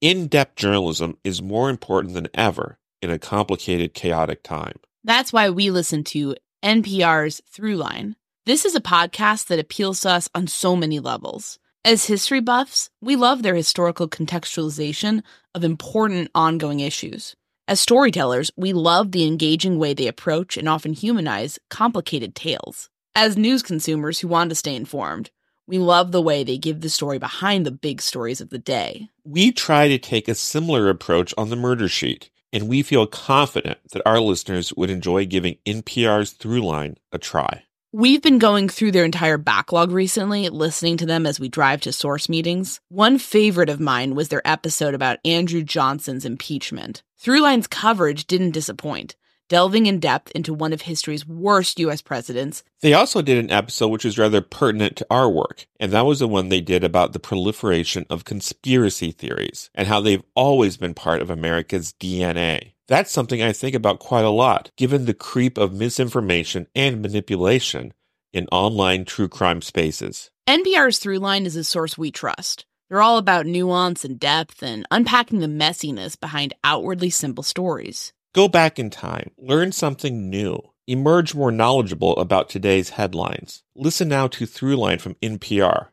In 0.00 0.28
depth 0.28 0.56
journalism 0.56 1.18
is 1.24 1.42
more 1.42 1.68
important 1.68 2.14
than 2.14 2.28
ever 2.32 2.78
in 3.02 3.10
a 3.10 3.18
complicated, 3.18 3.92
chaotic 3.92 4.42
time. 4.42 4.78
That's 5.04 5.30
why 5.30 5.50
we 5.50 5.70
listen 5.70 6.04
to 6.04 6.36
NPR's 6.64 7.42
Throughline. 7.52 8.14
This 8.46 8.64
is 8.64 8.74
a 8.74 8.80
podcast 8.80 9.48
that 9.48 9.58
appeals 9.58 10.00
to 10.00 10.10
us 10.12 10.30
on 10.34 10.46
so 10.46 10.74
many 10.74 11.00
levels. 11.00 11.58
As 11.84 12.06
history 12.06 12.40
buffs, 12.40 12.88
we 13.02 13.14
love 13.14 13.42
their 13.42 13.54
historical 13.54 14.08
contextualization 14.08 15.22
of 15.54 15.64
important 15.64 16.30
ongoing 16.34 16.80
issues. 16.80 17.36
As 17.68 17.78
storytellers, 17.78 18.50
we 18.56 18.72
love 18.72 19.12
the 19.12 19.26
engaging 19.26 19.78
way 19.78 19.92
they 19.92 20.06
approach 20.06 20.56
and 20.56 20.66
often 20.66 20.94
humanize 20.94 21.58
complicated 21.68 22.34
tales. 22.34 22.88
As 23.14 23.36
news 23.36 23.62
consumers 23.62 24.20
who 24.20 24.28
want 24.28 24.48
to 24.48 24.56
stay 24.56 24.74
informed, 24.74 25.30
we 25.70 25.78
love 25.78 26.10
the 26.10 26.20
way 26.20 26.42
they 26.42 26.58
give 26.58 26.80
the 26.80 26.90
story 26.90 27.18
behind 27.18 27.64
the 27.64 27.70
big 27.70 28.02
stories 28.02 28.40
of 28.40 28.50
the 28.50 28.58
day. 28.58 29.08
We 29.24 29.52
try 29.52 29.86
to 29.86 29.98
take 29.98 30.26
a 30.26 30.34
similar 30.34 30.90
approach 30.90 31.32
on 31.38 31.48
the 31.48 31.54
murder 31.54 31.86
sheet, 31.86 32.28
and 32.52 32.68
we 32.68 32.82
feel 32.82 33.06
confident 33.06 33.78
that 33.92 34.02
our 34.04 34.18
listeners 34.18 34.74
would 34.76 34.90
enjoy 34.90 35.26
giving 35.26 35.58
NPR's 35.64 36.34
Throughline 36.34 36.96
a 37.12 37.18
try. 37.18 37.62
We've 37.92 38.20
been 38.20 38.40
going 38.40 38.68
through 38.68 38.90
their 38.90 39.04
entire 39.04 39.38
backlog 39.38 39.92
recently, 39.92 40.48
listening 40.48 40.96
to 40.96 41.06
them 41.06 41.24
as 41.24 41.38
we 41.38 41.48
drive 41.48 41.82
to 41.82 41.92
source 41.92 42.28
meetings. 42.28 42.80
One 42.88 43.18
favorite 43.18 43.68
of 43.68 43.78
mine 43.78 44.16
was 44.16 44.28
their 44.28 44.42
episode 44.44 44.94
about 44.94 45.18
Andrew 45.24 45.62
Johnson's 45.62 46.24
impeachment. 46.24 47.04
Throughline's 47.22 47.68
coverage 47.68 48.26
didn't 48.26 48.52
disappoint, 48.52 49.14
delving 49.50 49.86
in 49.86 49.98
depth 49.98 50.30
into 50.30 50.54
one 50.54 50.72
of 50.72 50.82
history's 50.82 51.26
worst 51.26 51.78
U.S. 51.80 52.00
presidents. 52.00 52.62
They 52.80 52.94
also 52.94 53.20
did 53.20 53.36
an 53.36 53.50
episode 53.50 53.88
which 53.88 54.06
is 54.06 54.16
rather 54.16 54.40
pertinent 54.40 54.96
to 54.96 55.06
our 55.10 55.28
work, 55.28 55.66
and 55.78 55.92
that 55.92 56.06
was 56.06 56.20
the 56.20 56.28
one 56.28 56.48
they 56.48 56.62
did 56.62 56.82
about 56.82 57.12
the 57.12 57.18
proliferation 57.18 58.06
of 58.08 58.24
conspiracy 58.24 59.10
theories 59.10 59.68
and 59.74 59.88
how 59.88 60.00
they've 60.00 60.22
always 60.34 60.78
been 60.78 60.94
part 60.94 61.20
of 61.20 61.28
America's 61.28 61.92
DNA. 62.00 62.72
That's 62.88 63.10
something 63.10 63.42
I 63.42 63.52
think 63.52 63.74
about 63.74 63.98
quite 63.98 64.24
a 64.24 64.30
lot, 64.30 64.70
given 64.76 65.04
the 65.04 65.14
creep 65.14 65.58
of 65.58 65.74
misinformation 65.74 66.66
and 66.74 67.02
manipulation 67.02 67.92
in 68.32 68.46
online 68.52 69.04
true 69.04 69.28
crime 69.28 69.62
spaces. 69.62 70.30
NPR's 70.48 71.00
Throughline 71.00 71.44
is 71.44 71.56
a 71.56 71.64
source 71.64 71.98
we 71.98 72.10
trust. 72.10 72.64
They're 72.88 73.02
all 73.02 73.18
about 73.18 73.46
nuance 73.46 74.04
and 74.04 74.18
depth 74.18 74.62
and 74.62 74.86
unpacking 74.90 75.40
the 75.40 75.46
messiness 75.46 76.18
behind 76.18 76.54
outwardly 76.64 77.10
simple 77.10 77.44
stories. 77.44 78.12
Go 78.32 78.46
back 78.46 78.78
in 78.78 78.90
time, 78.90 79.32
learn 79.36 79.72
something 79.72 80.30
new, 80.30 80.60
emerge 80.86 81.34
more 81.34 81.50
knowledgeable 81.50 82.16
about 82.16 82.48
today's 82.48 82.90
headlines. 82.90 83.64
Listen 83.74 84.08
now 84.08 84.28
to 84.28 84.46
Throughline 84.46 85.00
from 85.00 85.16
NPR, 85.16 85.88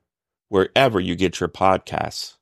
wherever 0.48 1.00
you 1.00 1.16
get 1.16 1.40
your 1.40 1.50
podcasts. 1.50 2.36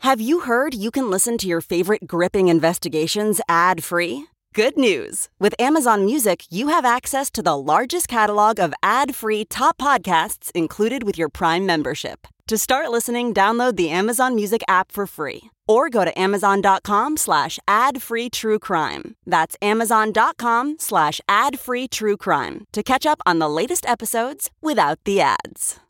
Have 0.00 0.20
you 0.20 0.40
heard 0.40 0.74
you 0.74 0.90
can 0.90 1.08
listen 1.08 1.38
to 1.38 1.46
your 1.46 1.62
favorite 1.62 2.06
gripping 2.06 2.48
investigations 2.48 3.40
ad 3.48 3.82
free? 3.82 4.26
Good 4.52 4.76
news! 4.76 5.30
With 5.40 5.54
Amazon 5.58 6.04
Music, 6.04 6.44
you 6.50 6.68
have 6.68 6.84
access 6.84 7.30
to 7.30 7.42
the 7.42 7.56
largest 7.56 8.08
catalog 8.08 8.60
of 8.60 8.74
ad 8.82 9.14
free 9.14 9.46
top 9.46 9.78
podcasts 9.78 10.50
included 10.54 11.02
with 11.02 11.16
your 11.16 11.30
Prime 11.30 11.64
membership. 11.64 12.26
To 12.48 12.58
start 12.58 12.90
listening, 12.90 13.32
download 13.32 13.76
the 13.76 13.88
Amazon 13.88 14.34
Music 14.34 14.62
app 14.68 14.92
for 14.92 15.06
free 15.06 15.50
or 15.72 15.88
go 15.88 16.04
to 16.04 16.18
amazon.com 16.18 17.16
slash 17.16 17.58
ad 17.66 18.02
free 18.02 18.28
true 18.28 18.58
crime. 18.58 19.16
That's 19.26 19.56
amazon.com 19.62 20.76
slash 20.78 21.20
ad 21.28 21.58
free 21.58 21.88
true 21.88 22.16
crime 22.16 22.66
to 22.72 22.82
catch 22.82 23.06
up 23.06 23.20
on 23.24 23.38
the 23.38 23.48
latest 23.48 23.86
episodes 23.86 24.50
without 24.60 24.98
the 25.04 25.20
ads. 25.20 25.80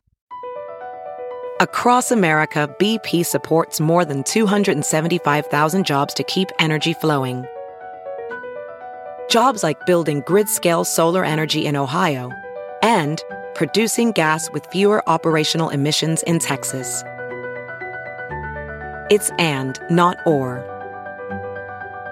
Across 1.59 2.11
America, 2.11 2.73
BP 2.79 3.25
supports 3.25 3.79
more 3.79 4.03
than 4.03 4.23
275,000 4.23 5.85
jobs 5.85 6.13
to 6.15 6.23
keep 6.23 6.49
energy 6.59 6.93
flowing. 6.93 7.45
Jobs 9.29 9.63
like 9.63 9.85
building 9.85 10.23
grid 10.25 10.49
scale 10.49 10.83
solar 10.83 11.23
energy 11.23 11.65
in 11.65 11.75
Ohio 11.75 12.31
and 12.81 13.21
producing 13.55 14.11
gas 14.11 14.49
with 14.51 14.65
fewer 14.67 15.07
operational 15.07 15.69
emissions 15.69 16.23
in 16.23 16.39
Texas. 16.39 17.03
It's 19.09 19.31
and, 19.37 19.79
not 19.89 20.17
or. 20.25 20.69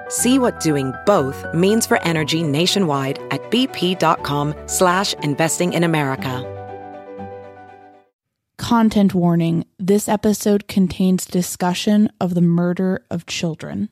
See 0.10 0.38
what 0.40 0.60
doing 0.60 0.94
both 1.06 1.46
means 1.54 1.86
for 1.86 2.02
energy 2.04 2.44
nationwide 2.44 3.18
at 3.32 3.42
bp.com 3.50 4.54
slash 4.66 5.14
investing 5.24 5.72
in 5.72 5.86
America. 5.86 6.46
Content 8.58 9.14
warning. 9.14 9.66
This 9.80 10.10
episode 10.10 10.68
contains 10.68 11.26
discussion 11.26 12.12
of 12.20 12.36
the 12.36 12.42
murder 12.42 13.06
of 13.10 13.26
children. 13.26 13.90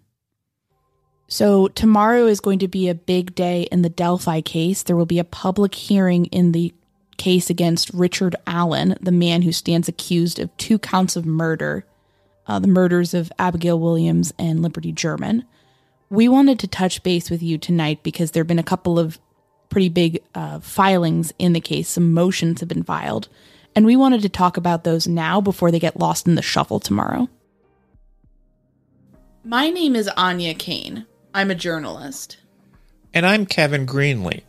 So, 1.28 1.68
tomorrow 1.70 2.26
is 2.26 2.42
going 2.42 2.60
to 2.60 2.68
be 2.68 2.90
a 2.90 2.96
big 2.96 3.34
day 3.34 3.64
in 3.72 3.82
the 3.82 3.90
Delphi 3.90 4.42
case. 4.42 4.84
There 4.84 4.96
will 4.96 5.06
be 5.06 5.20
a 5.20 5.24
public 5.24 5.74
hearing 5.74 6.26
in 6.26 6.52
the 6.52 6.74
case 7.18 7.50
against 7.50 7.94
Richard 7.94 8.36
Allen, 8.46 8.96
the 9.00 9.12
man 9.12 9.44
who 9.44 9.52
stands 9.52 9.88
accused 9.88 10.40
of 10.40 10.56
two 10.58 10.80
counts 10.80 11.16
of 11.16 11.26
murder 11.26 11.86
uh, 12.50 12.60
the 12.60 12.68
murders 12.68 13.14
of 13.14 13.32
Abigail 13.38 13.80
Williams 13.80 14.34
and 14.40 14.62
Liberty 14.62 14.92
German. 14.92 15.46
We 16.10 16.28
wanted 16.28 16.58
to 16.60 16.68
touch 16.68 17.04
base 17.04 17.30
with 17.30 17.44
you 17.44 17.60
tonight 17.60 18.02
because 18.02 18.32
there 18.32 18.42
have 18.42 18.48
been 18.48 18.58
a 18.58 18.64
couple 18.64 18.98
of 18.98 19.20
pretty 19.70 19.90
big 19.90 20.24
uh, 20.34 20.60
filings 20.60 21.32
in 21.38 21.54
the 21.54 21.62
case. 21.62 21.88
Some 21.88 22.12
motions 22.12 22.60
have 22.60 22.68
been 22.68 22.84
filed. 22.84 23.30
And 23.76 23.86
we 23.86 23.96
wanted 23.96 24.24
to 24.24 24.30
talk 24.30 24.58
about 24.58 24.84
those 24.84 25.08
now 25.08 25.40
before 25.40 25.70
they 25.70 25.80
get 25.80 26.00
lost 26.00 26.28
in 26.28 26.34
the 26.34 26.42
shuffle 26.42 26.80
tomorrow. 26.80 27.30
My 29.44 29.70
name 29.70 29.96
is 29.96 30.10
Áine 30.18 30.58
Cain. 30.58 31.06
I'm 31.36 31.52
a 31.52 31.56
journalist. 31.56 32.38
And 33.14 33.28
I'm 33.28 33.46
Kevin 33.46 33.86
Greenlee. 33.86 34.42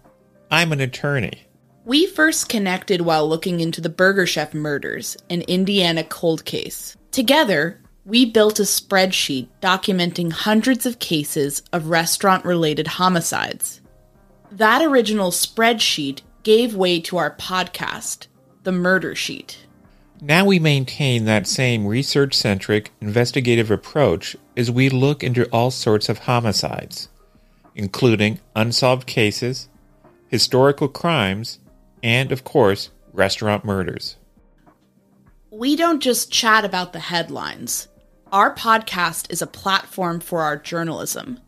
I'm 0.51 0.73
an 0.73 0.81
attorney. 0.81 1.47
We 1.85 2.07
first 2.07 2.49
connected 2.49 3.03
while 3.03 3.29
looking 3.29 3.61
into 3.61 3.83
the 3.83 3.89
Burger 3.89 4.27
Chef 4.27 4.55
murders, 4.55 5.17
an 5.29 5.43
Indiana 5.43 6.03
cold 6.03 6.45
case. 6.45 6.97
Together, 7.11 7.81
we 8.11 8.25
built 8.25 8.59
a 8.59 8.65
spreadsheet 8.65 9.47
documenting 9.63 10.33
hundreds 10.33 10.85
of 10.85 10.99
cases 10.99 11.63
of 11.73 11.87
restaurant 11.91 12.45
related 12.45 12.89
homicides. 12.89 13.81
That 14.51 14.83
original 14.83 15.31
spreadsheet 15.31 16.23
gave 16.43 16.75
way 16.75 17.01
to 17.03 17.19
our 17.19 17.37
podcast, 17.37 18.27
The 18.65 18.73
Murder 18.73 19.15
Sheet. 19.15 19.65
Now 20.21 20.45
we 20.45 20.59
maintain 20.59 21.25
that 21.27 21.47
same 21.47 21.87
research 21.87 22.35
centric, 22.35 22.91
investigative 23.01 23.71
approach 23.71 24.37
as 24.57 24.73
we 24.73 24.89
look 24.89 25.23
into 25.23 25.49
all 25.51 25.71
sorts 25.71 26.09
of 26.09 26.19
homicides, 26.19 27.11
including 27.77 28.41
unsolved 28.57 29.07
cases, 29.07 29.69
historical 30.27 30.89
crimes, 30.89 31.61
and, 32.03 32.33
of 32.33 32.43
course, 32.43 32.91
restaurant 33.13 33.65
murders. 33.65 34.17
We 35.53 35.77
don't 35.77 36.01
just 36.01 36.33
chat 36.33 36.65
about 36.65 36.93
the 36.93 36.99
headlines. 36.99 37.87
Our 38.33 38.55
podcast 38.55 39.29
is 39.33 39.43
a 39.43 39.47
platform 39.49 40.21
for 40.21 40.43
our 40.43 40.57
journalism. 40.57 41.41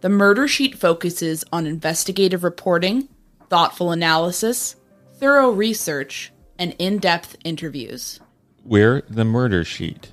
The 0.00 0.08
Murder 0.08 0.48
Sheet 0.48 0.78
focuses 0.78 1.44
on 1.52 1.66
investigative 1.66 2.42
reporting, 2.42 3.10
thoughtful 3.50 3.90
analysis, 3.92 4.76
thorough 5.16 5.50
research, 5.50 6.32
and 6.58 6.74
in 6.78 6.96
depth 6.96 7.36
interviews. 7.44 8.20
We're 8.64 9.02
the 9.06 9.26
Murder 9.26 9.64
Sheet. 9.64 10.12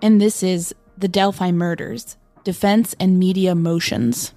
And 0.00 0.18
this 0.18 0.42
is 0.42 0.74
The 0.96 1.08
Delphi 1.08 1.50
Murders 1.50 2.16
Defense 2.42 2.96
and 2.98 3.18
Media 3.18 3.54
Motions. 3.54 4.32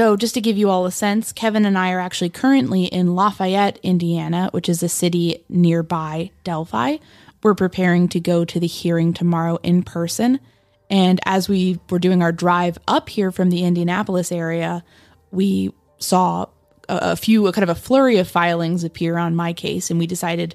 So, 0.00 0.16
just 0.16 0.32
to 0.32 0.40
give 0.40 0.56
you 0.56 0.70
all 0.70 0.86
a 0.86 0.90
sense, 0.90 1.30
Kevin 1.30 1.66
and 1.66 1.76
I 1.76 1.92
are 1.92 2.00
actually 2.00 2.30
currently 2.30 2.84
in 2.84 3.14
Lafayette, 3.14 3.78
Indiana, 3.82 4.48
which 4.52 4.66
is 4.66 4.82
a 4.82 4.88
city 4.88 5.44
nearby 5.50 6.30
Delphi. 6.42 6.96
We're 7.42 7.54
preparing 7.54 8.08
to 8.08 8.18
go 8.18 8.46
to 8.46 8.58
the 8.58 8.66
hearing 8.66 9.12
tomorrow 9.12 9.58
in 9.62 9.82
person. 9.82 10.40
And 10.88 11.20
as 11.26 11.50
we 11.50 11.80
were 11.90 11.98
doing 11.98 12.22
our 12.22 12.32
drive 12.32 12.78
up 12.88 13.10
here 13.10 13.30
from 13.30 13.50
the 13.50 13.62
Indianapolis 13.62 14.32
area, 14.32 14.84
we 15.32 15.70
saw 15.98 16.46
a, 16.88 17.10
a 17.12 17.16
few, 17.16 17.46
a 17.46 17.52
kind 17.52 17.64
of 17.64 17.68
a 17.68 17.78
flurry 17.78 18.16
of 18.16 18.26
filings 18.26 18.84
appear 18.84 19.18
on 19.18 19.34
MyCase, 19.34 19.90
and 19.90 19.98
we 19.98 20.06
decided 20.06 20.54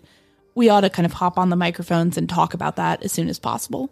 we 0.56 0.69
ought 0.69 0.81
to 0.81 0.89
kind 0.89 1.06
of 1.06 1.13
hop 1.13 1.38
on 1.38 1.51
the 1.51 1.56
microphones 1.56 2.18
and 2.18 2.27
talk 2.27 2.56
about 2.56 2.77
that 2.77 3.03
as 3.03 3.12
soon 3.12 3.30
as 3.30 3.38
possible. 3.38 3.92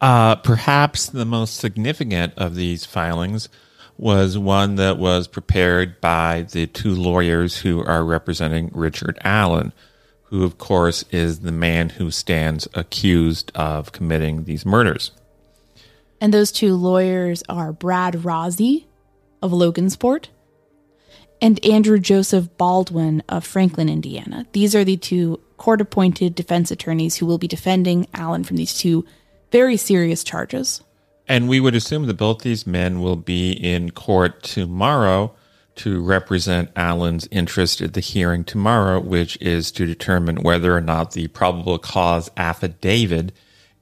Uh, 0.00 0.36
perhaps 0.36 1.10
the 1.10 1.26
most 1.26 1.58
significant 1.58 2.32
of 2.38 2.54
these 2.54 2.86
filings 2.86 3.50
was 3.98 4.38
one 4.38 4.76
that 4.76 4.96
was 4.96 5.26
prepared 5.26 6.00
by 6.00 6.46
the 6.52 6.66
two 6.68 6.94
lawyers 6.94 7.58
who 7.58 7.84
are 7.84 8.04
representing 8.04 8.70
Richard 8.72 9.18
Allen, 9.24 9.72
who, 10.24 10.44
of 10.44 10.56
course, 10.56 11.04
is 11.10 11.40
the 11.40 11.52
man 11.52 11.90
who 11.90 12.10
stands 12.10 12.68
accused 12.74 13.50
of 13.54 13.90
committing 13.92 14.44
these 14.44 14.64
murders. 14.64 15.10
And 16.20 16.32
those 16.32 16.52
two 16.52 16.74
lawyers 16.74 17.42
are 17.48 17.72
Brad 17.72 18.14
Rozzi 18.14 18.86
of 19.42 19.50
Logansport 19.50 20.26
and 21.40 21.64
Andrew 21.64 21.98
Joseph 21.98 22.56
Baldwin 22.56 23.22
of 23.28 23.44
Franklin, 23.44 23.88
Indiana. 23.88 24.46
These 24.52 24.74
are 24.74 24.84
the 24.84 24.96
two 24.96 25.40
court 25.56 25.80
appointed 25.80 26.34
defense 26.34 26.70
attorneys 26.70 27.16
who 27.16 27.26
will 27.26 27.38
be 27.38 27.48
defending 27.48 28.06
Allen 28.14 28.44
from 28.44 28.56
these 28.56 28.76
two 28.76 29.04
very 29.50 29.76
serious 29.76 30.22
charges. 30.22 30.82
And 31.28 31.48
we 31.48 31.60
would 31.60 31.74
assume 31.74 32.06
that 32.06 32.14
both 32.14 32.40
these 32.40 32.66
men 32.66 33.00
will 33.02 33.16
be 33.16 33.52
in 33.52 33.90
court 33.90 34.42
tomorrow 34.42 35.34
to 35.76 36.02
represent 36.02 36.70
Allen's 36.74 37.28
interest 37.30 37.80
at 37.80 37.92
the 37.92 38.00
hearing 38.00 38.44
tomorrow, 38.44 38.98
which 38.98 39.36
is 39.40 39.70
to 39.72 39.86
determine 39.86 40.42
whether 40.42 40.74
or 40.74 40.80
not 40.80 41.12
the 41.12 41.28
probable 41.28 41.78
cause 41.78 42.30
affidavit 42.36 43.30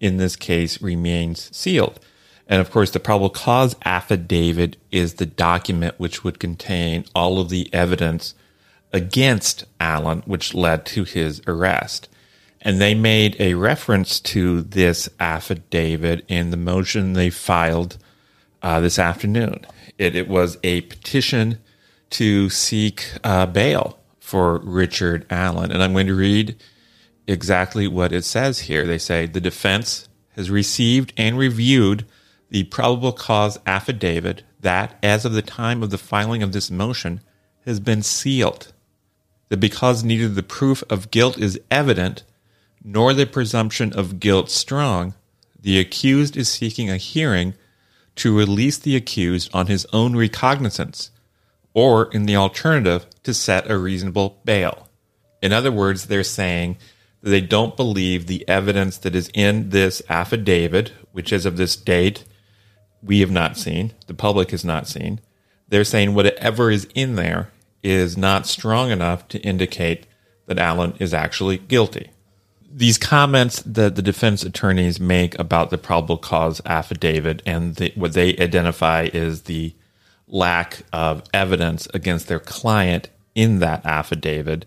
in 0.01 0.17
this 0.17 0.37
case 0.37 0.83
remains 0.83 1.57
sealed. 1.57 2.01
And 2.49 2.61
of 2.61 2.71
course, 2.71 2.91
the 2.91 3.01
probable 3.01 3.31
cause 3.31 3.77
affidavit 3.85 4.77
is 4.91 5.15
the 5.15 5.27
document 5.27 5.95
which 5.99 6.23
would 6.23 6.39
contain 6.39 7.05
all 7.15 7.41
of 7.41 7.49
the 7.49 7.73
evidence 7.73 8.35
against 8.93 9.65
Allen, 9.81 10.23
which 10.27 10.55
led 10.55 10.85
to 10.87 11.05
his 11.05 11.41
arrest. 11.47 12.09
And 12.67 12.81
they 12.81 12.95
made 12.95 13.37
a 13.39 13.55
reference 13.55 14.19
to 14.19 14.61
this 14.61 15.09
affidavit 15.21 16.25
in 16.27 16.51
the 16.51 16.57
motion 16.57 17.13
they 17.13 17.31
filed 17.31 17.97
uh, 18.61 18.81
this 18.81 18.99
afternoon. 18.99 19.65
It, 19.99 20.17
it, 20.17 20.27
was 20.27 20.59
a 20.65 20.81
petition 20.81 21.61
to 22.11 22.51
seek 22.51 23.13
uh, 23.23 23.47
bail 23.47 24.01
for 24.19 24.59
Richard 24.59 25.27
Allen. 25.31 25.71
And 25.71 25.81
I'm 25.81 25.93
going 25.93 26.09
to 26.09 26.17
read 26.17 26.57
exactly 27.29 27.87
what 27.87 28.11
it 28.11 28.25
says 28.25 28.59
here. 28.59 28.85
They 28.85 28.99
say 28.99 29.27
the 29.27 29.41
defense 29.41 30.09
has 30.35 30.51
received 30.51 31.13
and 31.17 31.39
reviewed 31.39 32.05
the 32.51 32.65
probable 32.65 33.13
cause 33.13 33.61
affidavit 33.65 34.43
that, 34.63 34.99
as 35.05 35.25
of 35.25 35.35
the 35.35 35.41
time 35.41 35.85
of 35.85 35.91
the 35.91 35.99
filing 35.99 36.43
of 36.43 36.51
this 36.51 36.69
motion, 36.69 37.21
has 37.65 37.79
been 37.79 38.03
sealed. 38.03 38.73
That 39.51 39.59
because 39.59 40.03
neither 40.03 40.27
the 40.27 40.43
proof 40.43 40.83
of 40.91 41.13
guilt 41.13 41.39
is 41.39 41.61
evident, 41.71 42.25
nor 42.87 43.13
the 43.13 43.27
presumption 43.27 43.93
of 43.95 44.21
guilt 44.21 44.49
strong, 44.49 45.13
the 45.61 45.81
accused 45.81 46.37
is 46.37 46.49
seeking 46.49 46.89
a 46.89 46.97
hearing 46.97 47.53
to 48.15 48.39
release 48.39 48.79
the 48.79 48.95
accused 48.95 49.51
on 49.53 49.67
his 49.67 49.85
own 49.93 50.15
recognizance, 50.15 51.11
or 51.75 52.09
in 52.13 52.27
the 52.27 52.37
alternative, 52.37 53.05
to 53.25 53.35
set 53.35 53.69
a 53.69 53.77
reasonable 53.77 54.41
bail. 54.45 54.89
In 55.43 55.53
other 55.53 55.73
words, 55.73 56.07
they're 56.07 56.23
saying 56.23 56.79
that 57.23 57.31
they 57.31 57.41
don't 57.41 57.77
believe 57.77 58.27
the 58.27 58.49
evidence 58.49 58.99
that 58.99 59.17
is 59.17 59.31
in 59.35 59.71
this 59.71 60.01
affidavit, 60.09 60.93
which 61.11 61.33
is 61.33 61.45
of 61.45 61.57
this 61.57 61.75
date 61.75 62.23
we 63.03 63.19
have 63.19 63.33
not 63.33 63.57
seen, 63.57 63.93
the 64.07 64.15
public 64.15 64.53
has 64.53 64.65
not 64.65 64.87
seen. 64.87 65.21
They're 65.69 65.85
saying 65.85 66.15
whatever 66.15 66.71
is 66.71 66.87
in 66.95 67.17
there 67.17 67.51
is 67.83 68.17
not 68.17 68.47
strong 68.47 68.91
enough 68.93 69.27
to 69.29 69.41
indicate 69.41 70.07
that 70.47 70.59
Allen 70.59 70.95
is 71.01 71.13
actually 71.13 71.59
guilty 71.59 72.11
these 72.77 72.99
comments 72.99 73.63
that 73.63 73.97
the 73.97 74.03
defense 74.03 74.43
attorneys 74.43 75.01
make 75.01 75.39
about 75.39 75.71
the 75.71 75.79
probable 75.79 76.19
cause 76.19 76.61
affidavit 76.67 77.43
and 77.47 77.77
the, 77.77 77.91
what 77.95 78.13
they 78.13 78.37
identify 78.37 79.09
is 79.15 79.43
the 79.43 79.75
lack 80.29 80.83
of 80.93 81.23
evidence 81.33 81.89
against 81.95 82.29
their 82.29 82.39
client 82.39 83.09
in 83.35 83.61
that 83.61 83.87
affidavit, 83.87 84.67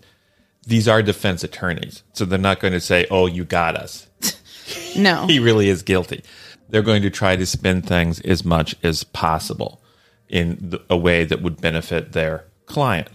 these 0.66 0.88
are 0.88 1.04
defense 1.04 1.44
attorneys. 1.44 2.02
So 2.12 2.24
they're 2.24 2.36
not 2.36 2.58
going 2.58 2.72
to 2.72 2.80
say, 2.80 3.06
oh, 3.12 3.26
you 3.26 3.44
got 3.44 3.76
us. 3.76 4.08
no. 4.96 5.28
he 5.28 5.38
really 5.38 5.68
is 5.68 5.82
guilty. 5.84 6.24
They're 6.68 6.82
going 6.82 7.02
to 7.02 7.10
try 7.10 7.36
to 7.36 7.46
spin 7.46 7.80
things 7.80 8.20
as 8.22 8.44
much 8.44 8.74
as 8.82 9.04
possible 9.04 9.80
in 10.28 10.76
a 10.90 10.96
way 10.96 11.24
that 11.24 11.42
would 11.42 11.60
benefit 11.60 12.10
their 12.10 12.44
client. 12.66 13.10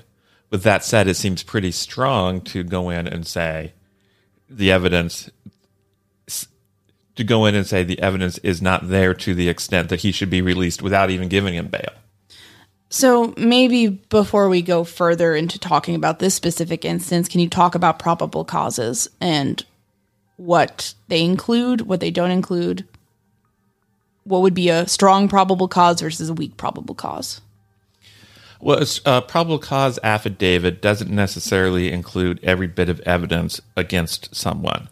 With 0.51 0.63
that 0.63 0.85
said, 0.85 1.09
it 1.09 1.15
seems 1.15 1.43
pretty 1.43 1.71
strong 1.71 2.39
to 2.41 2.63
go 2.63 2.89
in 2.89 3.07
and 3.07 3.27
say, 3.27 3.73
the 4.49 4.71
evidence 4.71 5.29
to 7.15 7.23
go 7.23 7.45
in 7.45 7.55
and 7.55 7.65
say 7.65 7.83
the 7.83 7.99
evidence 7.99 8.37
is 8.39 8.61
not 8.61 8.89
there 8.89 9.13
to 9.13 9.33
the 9.33 9.49
extent 9.49 9.89
that 9.89 10.01
he 10.01 10.11
should 10.11 10.29
be 10.29 10.41
released 10.41 10.81
without 10.81 11.09
even 11.09 11.29
giving 11.29 11.53
him 11.53 11.67
bail. 11.67 11.93
So 12.89 13.33
maybe 13.37 13.87
before 13.87 14.47
we 14.47 14.61
go 14.61 14.83
further 14.83 15.35
into 15.35 15.59
talking 15.59 15.95
about 15.95 16.19
this 16.19 16.35
specific 16.35 16.85
instance, 16.85 17.27
can 17.27 17.39
you 17.39 17.49
talk 17.49 17.75
about 17.75 17.99
probable 17.99 18.45
causes 18.45 19.09
and 19.19 19.65
what 20.37 20.93
they 21.07 21.23
include, 21.23 21.81
what 21.81 21.99
they 21.99 22.11
don't 22.11 22.31
include? 22.31 22.87
What 24.23 24.41
would 24.41 24.53
be 24.53 24.69
a 24.69 24.87
strong 24.87 25.27
probable 25.27 25.67
cause 25.67 26.01
versus 26.01 26.29
a 26.29 26.33
weak 26.33 26.57
probable 26.57 26.95
cause? 26.95 27.41
Well, 28.65 28.81
a 28.81 29.07
uh, 29.07 29.21
probable 29.21 29.59
cause 29.59 29.99
affidavit 30.01 30.81
doesn't 30.81 31.11
necessarily 31.11 31.91
include 31.91 32.39
every 32.41 32.65
bit 32.65 32.89
of 32.89 32.99
evidence 33.01 33.61
against 33.77 34.35
someone. 34.35 34.89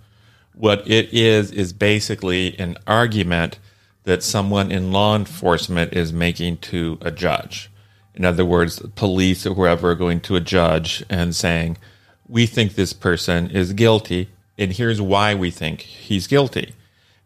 What 0.53 0.87
it 0.87 1.11
is, 1.11 1.49
is 1.49 1.73
basically 1.73 2.55
an 2.59 2.77
argument 2.85 3.57
that 4.03 4.21
someone 4.21 4.71
in 4.71 4.91
law 4.91 5.15
enforcement 5.15 5.93
is 5.93 6.13
making 6.13 6.57
to 6.57 6.99
a 7.01 7.09
judge. 7.09 7.71
In 8.13 8.25
other 8.25 8.45
words, 8.45 8.79
police 8.93 9.43
or 9.47 9.55
whoever 9.55 9.89
are 9.89 9.95
going 9.95 10.21
to 10.21 10.35
a 10.35 10.39
judge 10.39 11.03
and 11.09 11.35
saying, 11.35 11.79
We 12.27 12.45
think 12.45 12.75
this 12.75 12.93
person 12.93 13.49
is 13.49 13.73
guilty, 13.73 14.29
and 14.55 14.71
here's 14.71 15.01
why 15.01 15.33
we 15.33 15.49
think 15.49 15.81
he's 15.81 16.27
guilty. 16.27 16.75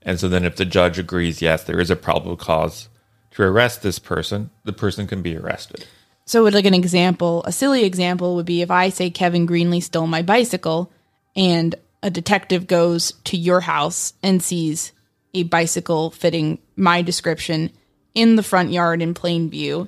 And 0.02 0.18
so 0.18 0.30
then, 0.30 0.46
if 0.46 0.56
the 0.56 0.64
judge 0.64 0.98
agrees, 0.98 1.42
yes, 1.42 1.66
there 1.66 1.82
is 1.82 1.92
a 1.92 1.98
probable 1.98 2.38
cause 2.38 2.88
to 3.32 3.44
arrest 3.44 3.82
this 3.82 4.00
person, 4.00 4.50
the 4.63 4.72
person 4.72 5.08
can 5.08 5.22
be 5.22 5.36
arrested. 5.36 5.86
So, 6.27 6.43
like 6.43 6.65
an 6.65 6.74
example, 6.74 7.41
a 7.46 7.53
silly 7.53 7.86
example 7.86 8.36
would 8.36 8.46
be 8.46 8.62
if 8.62 8.69
I 8.69 8.89
say 8.89 9.10
Kevin 9.10 9.48
Greenlee 9.48 9.81
stole 9.81 10.07
my 10.07 10.22
bicycle, 10.22 10.91
and 11.38 11.74
a 12.03 12.10
detective 12.10 12.67
goes 12.67 13.13
to 13.24 13.38
your 13.38 13.62
house 13.62 14.13
and 14.22 14.43
sees 14.43 14.91
a 15.34 15.43
bicycle 15.43 16.12
fitting 16.12 16.60
my 16.75 17.01
description 17.01 17.72
in 18.13 18.36
the 18.36 18.43
front 18.43 18.72
yard 18.72 19.01
in 19.01 19.13
plain 19.13 19.50
view, 19.50 19.88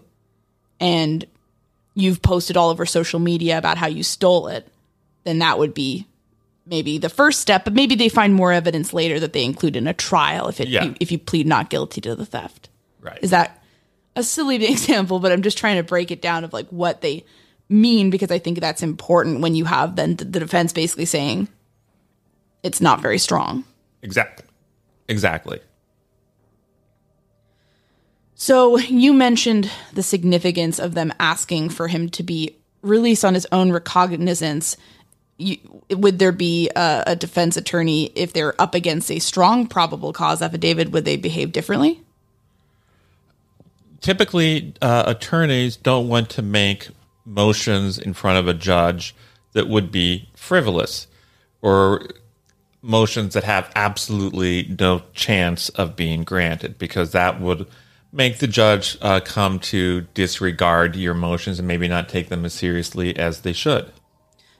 and 0.79 1.25
you've 1.93 2.21
posted 2.21 2.55
all 2.55 2.69
over 2.69 2.85
social 2.85 3.19
media 3.19 3.57
about 3.57 3.77
how 3.77 3.87
you 3.87 4.01
stole 4.01 4.47
it, 4.47 4.65
then 5.25 5.39
that 5.39 5.59
would 5.59 5.73
be 5.73 6.07
maybe 6.65 6.97
the 6.99 7.09
first 7.09 7.41
step. 7.41 7.65
But 7.65 7.73
maybe 7.73 7.95
they 7.95 8.07
find 8.07 8.33
more 8.33 8.53
evidence 8.53 8.93
later 8.93 9.19
that 9.19 9.33
they 9.33 9.43
include 9.43 9.75
in 9.75 9.87
a 9.87 9.93
trial 9.93 10.47
if 10.47 10.61
it 10.61 10.69
yeah. 10.69 10.93
if 11.01 11.11
you 11.11 11.19
plead 11.19 11.47
not 11.47 11.69
guilty 11.69 11.99
to 11.99 12.15
the 12.15 12.25
theft. 12.25 12.69
Right? 13.01 13.19
Is 13.21 13.31
that 13.31 13.58
a 14.19 14.23
silly 14.23 14.63
example, 14.69 15.19
but 15.19 15.31
I'm 15.31 15.41
just 15.41 15.57
trying 15.57 15.77
to 15.77 15.83
break 15.83 16.11
it 16.11 16.21
down 16.21 16.43
of 16.43 16.53
like 16.53 16.67
what 16.69 17.01
they 17.01 17.25
mean 17.69 18.09
because 18.09 18.31
I 18.31 18.39
think 18.39 18.59
that's 18.59 18.83
important 18.83 19.41
when 19.41 19.55
you 19.55 19.65
have 19.65 19.95
then 19.95 20.15
the 20.15 20.25
defense 20.25 20.73
basically 20.73 21.05
saying 21.05 21.47
it's 22.63 22.81
not 22.81 23.01
very 23.01 23.19
strong. 23.19 23.63
Exactly. 24.01 24.45
Exactly. 25.07 25.59
So 28.35 28.77
you 28.77 29.13
mentioned 29.13 29.69
the 29.93 30.03
significance 30.03 30.79
of 30.79 30.93
them 30.93 31.13
asking 31.19 31.69
for 31.69 31.87
him 31.87 32.09
to 32.11 32.23
be 32.23 32.55
released 32.81 33.25
on 33.25 33.33
his 33.33 33.45
own 33.51 33.71
recognizance. 33.71 34.77
You, 35.37 35.57
would 35.89 36.19
there 36.19 36.31
be 36.31 36.69
a, 36.75 37.03
a 37.07 37.15
defense 37.15 37.57
attorney 37.57 38.11
if 38.15 38.33
they're 38.33 38.59
up 38.59 38.75
against 38.75 39.11
a 39.11 39.19
strong 39.19 39.67
probable 39.67 40.13
cause 40.13 40.41
affidavit? 40.41 40.91
Would 40.91 41.05
they 41.05 41.17
behave 41.17 41.51
differently? 41.51 42.01
Typically 44.01 44.73
uh, 44.81 45.03
attorneys 45.07 45.75
don't 45.75 46.07
want 46.07 46.29
to 46.31 46.41
make 46.41 46.89
motions 47.25 47.97
in 47.97 48.13
front 48.13 48.37
of 48.37 48.47
a 48.47 48.53
judge 48.53 49.15
that 49.53 49.67
would 49.67 49.91
be 49.91 50.29
frivolous 50.35 51.07
or 51.61 52.07
motions 52.81 53.33
that 53.33 53.43
have 53.43 53.71
absolutely 53.75 54.73
no 54.79 55.01
chance 55.13 55.69
of 55.69 55.95
being 55.95 56.23
granted 56.23 56.77
because 56.77 57.11
that 57.11 57.39
would 57.41 57.67
make 58.11 58.39
the 58.39 58.47
judge 58.47 58.97
uh, 59.01 59.19
come 59.19 59.59
to 59.59 60.01
disregard 60.13 60.95
your 60.95 61.13
motions 61.13 61.59
and 61.59 61.67
maybe 61.67 61.87
not 61.87 62.09
take 62.09 62.29
them 62.29 62.45
as 62.45 62.53
seriously 62.53 63.15
as 63.17 63.41
they 63.41 63.53
should. 63.53 63.91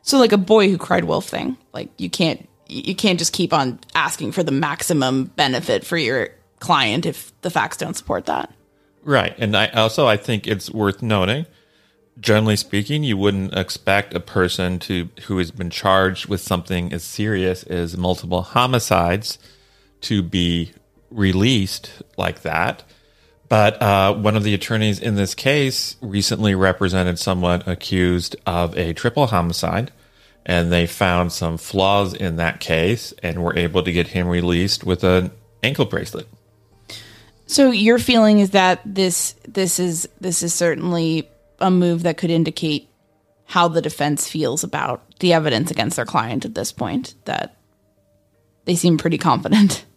So 0.01 0.17
like 0.17 0.31
a 0.31 0.38
boy 0.38 0.69
who 0.69 0.77
cried 0.77 1.05
wolf 1.05 1.27
thing. 1.27 1.58
Like 1.74 1.89
you 1.98 2.10
can't 2.10 2.48
you 2.67 2.93
can't 2.93 3.17
just 3.17 3.34
keep 3.34 3.51
on 3.51 3.79
asking 3.96 4.31
for 4.31 4.43
the 4.43 4.51
maximum 4.51 5.25
benefit 5.25 5.84
for 5.84 5.98
your 5.98 6.29
client 6.60 7.08
if 7.08 7.39
the 7.41 7.50
facts 7.50 7.77
don't 7.77 7.96
support 7.96 8.27
that. 8.27 8.53
Right. 9.03 9.36
And 9.38 9.56
I 9.56 9.68
also 9.68 10.08
I 10.08 10.18
think 10.18 10.48
it's 10.48 10.70
worth 10.70 11.01
noting 11.01 11.46
generally 12.20 12.56
speaking, 12.56 13.03
you 13.03 13.18
wouldn't 13.18 13.56
expect 13.56 14.13
a 14.13 14.20
person 14.20 14.79
to 14.79 15.10
who 15.24 15.38
has 15.38 15.51
been 15.51 15.70
charged 15.70 16.27
with 16.27 16.41
something 16.41 16.91
as 16.91 17.03
serious 17.03 17.63
as 17.63 17.98
multiple 17.98 18.41
homicides 18.41 19.39
to 20.01 20.22
be 20.22 20.74
released 21.10 21.91
like 22.18 22.41
that. 22.41 22.84
But 23.48 23.82
uh, 23.82 24.13
one 24.13 24.36
of 24.36 24.44
the 24.44 24.53
attorneys 24.53 25.00
in 25.00 25.15
this 25.15 25.34
case 25.34 25.96
recently 26.01 26.53
represented 26.53 27.18
someone 27.18 27.63
accused 27.65 28.36
of 28.46 28.77
a 28.77 28.94
triple 28.94 29.27
homicide, 29.27 29.91
and 30.46 30.72
they 30.72 30.86
found 30.86 31.32
some 31.32 31.58
flaws 31.58 32.13
in 32.13 32.36
that 32.36 32.60
case 32.60 33.13
and 33.24 33.44
were 33.44 33.58
able 33.58 33.82
to 33.84 33.91
get 33.91 34.08
him 34.08 34.27
released 34.27 34.84
with 34.84 35.03
an 35.03 35.32
ankle 35.63 35.86
bracelet. 35.86 36.27
So 37.50 37.72
your 37.72 37.98
feeling 37.98 38.39
is 38.39 38.51
that 38.51 38.79
this 38.86 39.34
this 39.48 39.79
is 39.79 40.08
this 40.22 40.44
is 40.44 40.53
certainly 40.53 41.27
a 41.58 41.72
move 41.72 42.03
that 42.03 42.18
could 42.18 42.29
indicate 42.29 42.88
how 43.46 43.68
the 43.68 43.82
defense 43.82 44.27
feels 44.27 44.63
about 44.63 45.03
the 45.18 45.34
evidence 45.34 45.72
against 45.72 45.96
their 45.96 46.06
client 46.06 46.46
at 46.46 46.53
this 46.53 46.72
point. 46.72 47.15
That 47.25 47.58
they 48.65 48.75
seem 48.75 48.98
pretty 48.98 49.18
confident. 49.18 49.86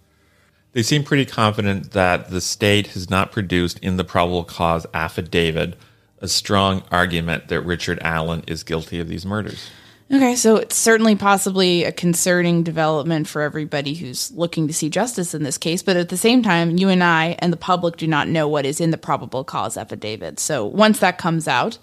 They 0.74 0.82
seem 0.82 1.04
pretty 1.04 1.26
confident 1.26 1.90
that 1.90 2.30
the 2.30 2.40
state 2.40 2.86
has 2.86 3.10
not 3.10 3.30
produced 3.30 3.78
in 3.80 3.98
the 3.98 4.04
probable 4.04 4.42
cause 4.42 4.86
affidavit 4.94 5.76
a 6.20 6.28
strong 6.28 6.82
argument 6.90 7.48
that 7.48 7.60
Richard 7.60 7.98
Allen 8.00 8.42
is 8.46 8.62
guilty 8.62 8.98
of 8.98 9.06
these 9.06 9.26
murders. 9.26 9.68
Okay, 10.12 10.36
so 10.36 10.56
it's 10.56 10.76
certainly 10.76 11.16
possibly 11.16 11.84
a 11.84 11.92
concerning 11.92 12.64
development 12.64 13.26
for 13.26 13.40
everybody 13.40 13.94
who's 13.94 14.30
looking 14.32 14.66
to 14.68 14.74
see 14.74 14.90
justice 14.90 15.32
in 15.32 15.42
this 15.42 15.56
case. 15.56 15.82
But 15.82 15.96
at 15.96 16.10
the 16.10 16.18
same 16.18 16.42
time, 16.42 16.76
you 16.76 16.90
and 16.90 17.02
I 17.02 17.36
and 17.38 17.50
the 17.50 17.56
public 17.56 17.96
do 17.96 18.06
not 18.06 18.28
know 18.28 18.46
what 18.46 18.66
is 18.66 18.78
in 18.78 18.90
the 18.90 18.98
probable 18.98 19.42
cause 19.42 19.78
affidavit. 19.78 20.38
So 20.38 20.66
once 20.66 20.98
that 20.98 21.16
comes 21.16 21.48
out 21.48 21.78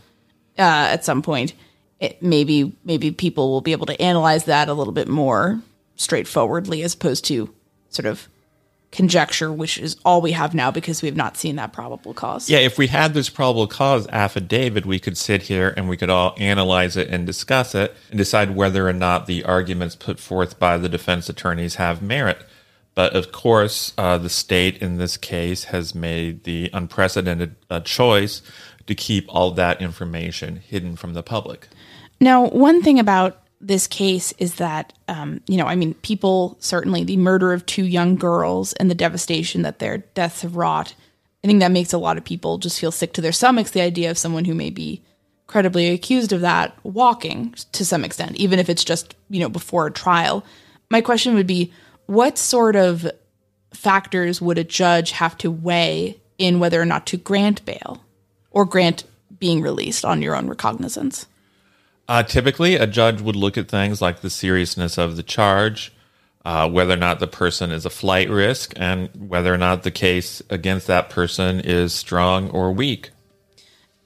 uh, 0.59 0.61
at 0.91 1.03
some 1.03 1.23
point, 1.23 1.53
it, 1.99 2.21
maybe 2.21 2.77
maybe 2.83 3.09
people 3.09 3.49
will 3.49 3.61
be 3.61 3.71
able 3.71 3.87
to 3.87 3.99
analyze 3.99 4.43
that 4.45 4.69
a 4.69 4.73
little 4.73 4.93
bit 4.93 5.07
more 5.07 5.59
straightforwardly, 5.95 6.83
as 6.83 6.93
opposed 6.93 7.25
to 7.25 7.51
sort 7.89 8.05
of 8.05 8.29
conjecture, 8.91 9.51
which 9.53 9.77
is 9.77 9.97
all 10.03 10.21
we 10.21 10.31
have 10.31 10.53
now 10.53 10.71
because 10.71 11.01
we 11.01 11.07
have 11.07 11.15
not 11.15 11.37
seen 11.37 11.57
that 11.57 11.71
probable 11.71 12.13
cause. 12.13 12.49
Yeah, 12.49 12.59
if 12.59 12.77
we 12.77 12.87
had 12.87 13.13
this 13.13 13.29
probable 13.29 13.67
cause 13.67 14.07
affidavit, 14.07 14.85
we 14.85 14.99
could 14.99 15.17
sit 15.17 15.43
here 15.43 15.73
and 15.77 15.87
we 15.87 15.97
could 15.97 16.09
all 16.09 16.33
analyze 16.37 16.97
it 16.97 17.07
and 17.09 17.25
discuss 17.25 17.75
it 17.75 17.95
and 18.09 18.17
decide 18.17 18.55
whether 18.55 18.87
or 18.87 18.93
not 18.93 19.27
the 19.27 19.43
arguments 19.43 19.95
put 19.95 20.19
forth 20.19 20.57
by 20.57 20.77
the 20.77 20.89
defense 20.89 21.29
attorneys 21.29 21.75
have 21.75 22.01
merit. 22.01 22.43
But 22.95 23.15
of 23.15 23.31
course, 23.31 23.93
uh, 23.97 24.17
the 24.17 24.29
state 24.29 24.79
in 24.79 24.97
this 24.97 25.17
case 25.17 25.65
has 25.65 25.93
made 25.93 26.43
the 26.43 26.69
unprecedented 26.73 27.55
uh, 27.69 27.81
choice 27.81 28.41
to 28.87 28.95
keep 28.95 29.25
all 29.29 29.51
that 29.51 29.81
information 29.81 30.57
hidden 30.57 30.95
from 30.95 31.13
the 31.13 31.23
public. 31.23 31.67
Now, 32.19 32.47
one 32.47 32.81
thing 32.81 32.99
about 32.99 33.41
this 33.61 33.87
case 33.87 34.33
is 34.37 34.55
that, 34.55 34.93
um, 35.07 35.41
you 35.47 35.57
know, 35.57 35.65
I 35.65 35.75
mean, 35.75 35.93
people 35.95 36.57
certainly 36.59 37.03
the 37.03 37.17
murder 37.17 37.53
of 37.53 37.65
two 37.65 37.85
young 37.85 38.15
girls 38.15 38.73
and 38.73 38.89
the 38.89 38.95
devastation 38.95 39.63
that 39.63 39.79
their 39.79 39.99
deaths 39.99 40.41
have 40.41 40.55
wrought. 40.55 40.95
I 41.43 41.47
think 41.47 41.59
that 41.59 41.71
makes 41.71 41.93
a 41.93 41.97
lot 41.97 42.17
of 42.17 42.23
people 42.23 42.57
just 42.57 42.79
feel 42.79 42.91
sick 42.91 43.13
to 43.13 43.21
their 43.21 43.31
stomachs. 43.31 43.71
The 43.71 43.81
idea 43.81 44.11
of 44.11 44.17
someone 44.17 44.45
who 44.45 44.55
may 44.55 44.69
be 44.69 45.01
credibly 45.47 45.89
accused 45.89 46.31
of 46.31 46.41
that 46.41 46.77
walking 46.83 47.53
to 47.71 47.83
some 47.83 48.05
extent, 48.05 48.35
even 48.35 48.59
if 48.59 48.69
it's 48.69 48.83
just, 48.83 49.15
you 49.29 49.39
know, 49.39 49.49
before 49.49 49.87
a 49.87 49.91
trial. 49.91 50.45
My 50.89 51.01
question 51.01 51.33
would 51.33 51.47
be 51.47 51.73
what 52.05 52.37
sort 52.37 52.75
of 52.75 53.09
factors 53.73 54.41
would 54.41 54.57
a 54.57 54.63
judge 54.63 55.11
have 55.11 55.37
to 55.39 55.51
weigh 55.51 56.19
in 56.37 56.59
whether 56.59 56.81
or 56.81 56.85
not 56.85 57.05
to 57.07 57.17
grant 57.17 57.65
bail 57.65 58.03
or 58.51 58.63
grant 58.63 59.03
being 59.39 59.61
released 59.61 60.05
on 60.05 60.21
your 60.21 60.35
own 60.35 60.47
recognizance? 60.47 61.25
Uh, 62.09 62.23
typically, 62.23 62.73
a 62.73 62.87
judge 62.87 63.21
would 63.21 63.35
look 63.35 63.55
at 63.55 63.69
things 63.69 64.01
like 64.01 64.21
the 64.21 64.31
seriousness 64.31 64.97
of 64.97 65.15
the 65.15 65.21
charge, 65.21 65.93
uh, 66.43 66.67
whether 66.67 66.93
or 66.93 66.97
not 66.97 67.19
the 67.19 67.27
person 67.27 67.69
is 67.69 67.85
a 67.85 67.89
flight 67.91 68.31
risk, 68.31 68.73
and 68.77 69.11
whether 69.29 69.53
or 69.53 69.59
not 69.59 69.83
the 69.83 69.91
case 69.91 70.41
against 70.49 70.87
that 70.87 71.11
person 71.11 71.59
is 71.59 71.93
strong 71.93 72.49
or 72.49 72.71
weak. 72.71 73.11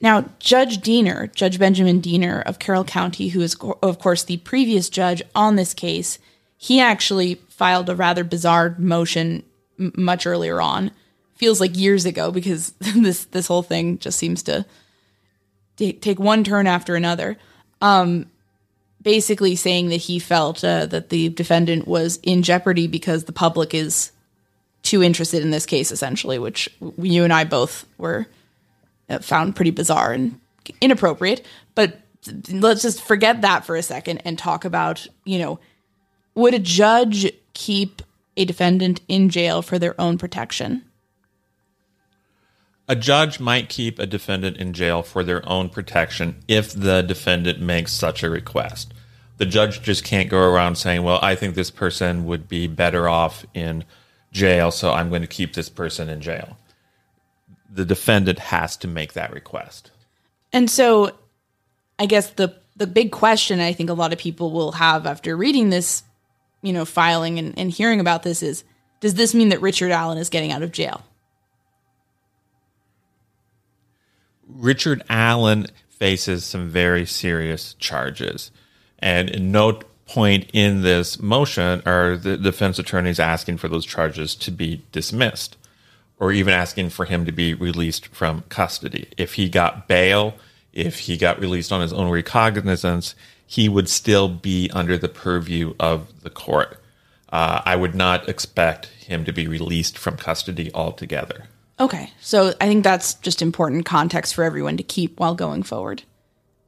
Now, 0.02 0.28
Judge 0.38 0.82
Diener, 0.82 1.28
Judge 1.28 1.58
Benjamin 1.58 2.00
Diener 2.00 2.42
of 2.44 2.58
Carroll 2.58 2.84
County, 2.84 3.28
who 3.28 3.40
is, 3.40 3.56
of 3.82 3.98
course, 3.98 4.22
the 4.22 4.36
previous 4.36 4.90
judge 4.90 5.22
on 5.34 5.56
this 5.56 5.72
case, 5.72 6.18
he 6.58 6.80
actually 6.80 7.36
filed 7.48 7.88
a 7.88 7.96
rather 7.96 8.22
bizarre 8.22 8.74
motion 8.78 9.44
m- 9.80 9.94
much 9.96 10.26
earlier 10.26 10.60
on. 10.60 10.90
Feels 11.36 11.58
like 11.58 11.74
years 11.74 12.04
ago 12.04 12.30
because 12.30 12.72
this 12.80 13.24
this 13.24 13.46
whole 13.46 13.62
thing 13.62 13.96
just 13.96 14.18
seems 14.18 14.42
to 14.42 14.66
t- 15.78 15.94
take 15.94 16.18
one 16.18 16.44
turn 16.44 16.66
after 16.66 16.96
another 16.96 17.38
um, 17.84 18.24
basically 19.02 19.54
saying 19.54 19.90
that 19.90 19.96
he 19.96 20.18
felt 20.18 20.64
uh, 20.64 20.86
that 20.86 21.10
the 21.10 21.28
defendant 21.28 21.86
was 21.86 22.18
in 22.22 22.42
jeopardy 22.42 22.86
because 22.86 23.24
the 23.24 23.32
public 23.32 23.74
is 23.74 24.10
too 24.82 25.02
interested 25.02 25.42
in 25.42 25.50
this 25.50 25.66
case, 25.66 25.92
essentially, 25.92 26.38
which 26.38 26.66
you 26.96 27.24
and 27.24 27.32
I 27.32 27.44
both 27.44 27.86
were 27.98 28.26
uh, 29.10 29.18
found 29.18 29.54
pretty 29.54 29.70
bizarre 29.70 30.12
and 30.12 30.40
inappropriate. 30.80 31.44
But 31.74 32.00
let's 32.50 32.80
just 32.80 33.02
forget 33.02 33.42
that 33.42 33.66
for 33.66 33.76
a 33.76 33.82
second 33.82 34.22
and 34.24 34.38
talk 34.38 34.64
about, 34.64 35.06
you 35.24 35.38
know, 35.38 35.60
would 36.34 36.54
a 36.54 36.58
judge 36.58 37.30
keep 37.52 38.00
a 38.38 38.46
defendant 38.46 39.02
in 39.08 39.28
jail 39.28 39.60
for 39.60 39.78
their 39.78 39.98
own 40.00 40.16
protection? 40.16 40.82
A 42.86 42.94
judge 42.94 43.40
might 43.40 43.68
keep 43.68 43.98
a 43.98 44.06
defendant 44.06 44.58
in 44.58 44.74
jail 44.74 45.02
for 45.02 45.22
their 45.22 45.46
own 45.48 45.70
protection 45.70 46.36
if 46.48 46.72
the 46.72 47.02
defendant 47.02 47.60
makes 47.60 47.92
such 47.92 48.22
a 48.22 48.28
request. 48.28 48.92
The 49.38 49.46
judge 49.46 49.82
just 49.82 50.04
can't 50.04 50.28
go 50.28 50.38
around 50.38 50.76
saying, 50.76 51.02
well, 51.02 51.18
I 51.22 51.34
think 51.34 51.54
this 51.54 51.70
person 51.70 52.24
would 52.26 52.48
be 52.48 52.66
better 52.66 53.08
off 53.08 53.44
in 53.54 53.84
jail, 54.32 54.70
so 54.70 54.92
I'm 54.92 55.08
going 55.08 55.22
to 55.22 55.28
keep 55.28 55.54
this 55.54 55.68
person 55.68 56.08
in 56.08 56.20
jail. 56.20 56.58
The 57.72 57.84
defendant 57.84 58.38
has 58.38 58.76
to 58.78 58.88
make 58.88 59.14
that 59.14 59.32
request. 59.32 59.90
And 60.52 60.70
so 60.70 61.12
I 61.98 62.06
guess 62.06 62.30
the 62.30 62.54
the 62.76 62.86
big 62.86 63.12
question 63.12 63.60
I 63.60 63.72
think 63.72 63.88
a 63.88 63.94
lot 63.94 64.12
of 64.12 64.18
people 64.18 64.50
will 64.50 64.72
have 64.72 65.06
after 65.06 65.36
reading 65.36 65.70
this, 65.70 66.02
you 66.60 66.72
know, 66.72 66.84
filing 66.84 67.38
and, 67.38 67.56
and 67.56 67.70
hearing 67.70 68.00
about 68.00 68.24
this 68.24 68.42
is 68.42 68.64
does 69.00 69.14
this 69.14 69.34
mean 69.34 69.50
that 69.50 69.60
Richard 69.60 69.92
Allen 69.92 70.18
is 70.18 70.28
getting 70.28 70.50
out 70.50 70.62
of 70.62 70.72
jail? 70.72 71.02
Richard 74.48 75.02
Allen 75.08 75.66
faces 75.88 76.44
some 76.44 76.68
very 76.68 77.06
serious 77.06 77.74
charges. 77.74 78.50
And 78.98 79.30
in 79.30 79.52
no 79.52 79.80
point 80.06 80.50
in 80.52 80.82
this 80.82 81.20
motion 81.20 81.82
are 81.86 82.16
the 82.16 82.36
defense 82.36 82.78
attorneys 82.78 83.18
asking 83.18 83.58
for 83.58 83.68
those 83.68 83.86
charges 83.86 84.34
to 84.36 84.50
be 84.50 84.84
dismissed 84.92 85.56
or 86.18 86.32
even 86.32 86.54
asking 86.54 86.90
for 86.90 87.04
him 87.04 87.24
to 87.24 87.32
be 87.32 87.54
released 87.54 88.06
from 88.08 88.44
custody. 88.48 89.08
If 89.16 89.34
he 89.34 89.48
got 89.48 89.88
bail, 89.88 90.34
if 90.72 91.00
he 91.00 91.16
got 91.16 91.40
released 91.40 91.72
on 91.72 91.80
his 91.80 91.92
own 91.92 92.10
recognizance, 92.10 93.14
he 93.46 93.68
would 93.68 93.88
still 93.88 94.28
be 94.28 94.70
under 94.72 94.96
the 94.96 95.08
purview 95.08 95.74
of 95.78 96.22
the 96.22 96.30
court. 96.30 96.80
Uh, 97.32 97.62
I 97.64 97.76
would 97.76 97.94
not 97.94 98.28
expect 98.28 98.86
him 98.86 99.24
to 99.24 99.32
be 99.32 99.48
released 99.48 99.98
from 99.98 100.16
custody 100.16 100.72
altogether. 100.72 101.48
Okay. 101.80 102.12
So 102.20 102.54
I 102.60 102.66
think 102.66 102.84
that's 102.84 103.14
just 103.14 103.42
important 103.42 103.84
context 103.84 104.34
for 104.34 104.44
everyone 104.44 104.76
to 104.76 104.82
keep 104.82 105.18
while 105.18 105.34
going 105.34 105.62
forward. 105.62 106.04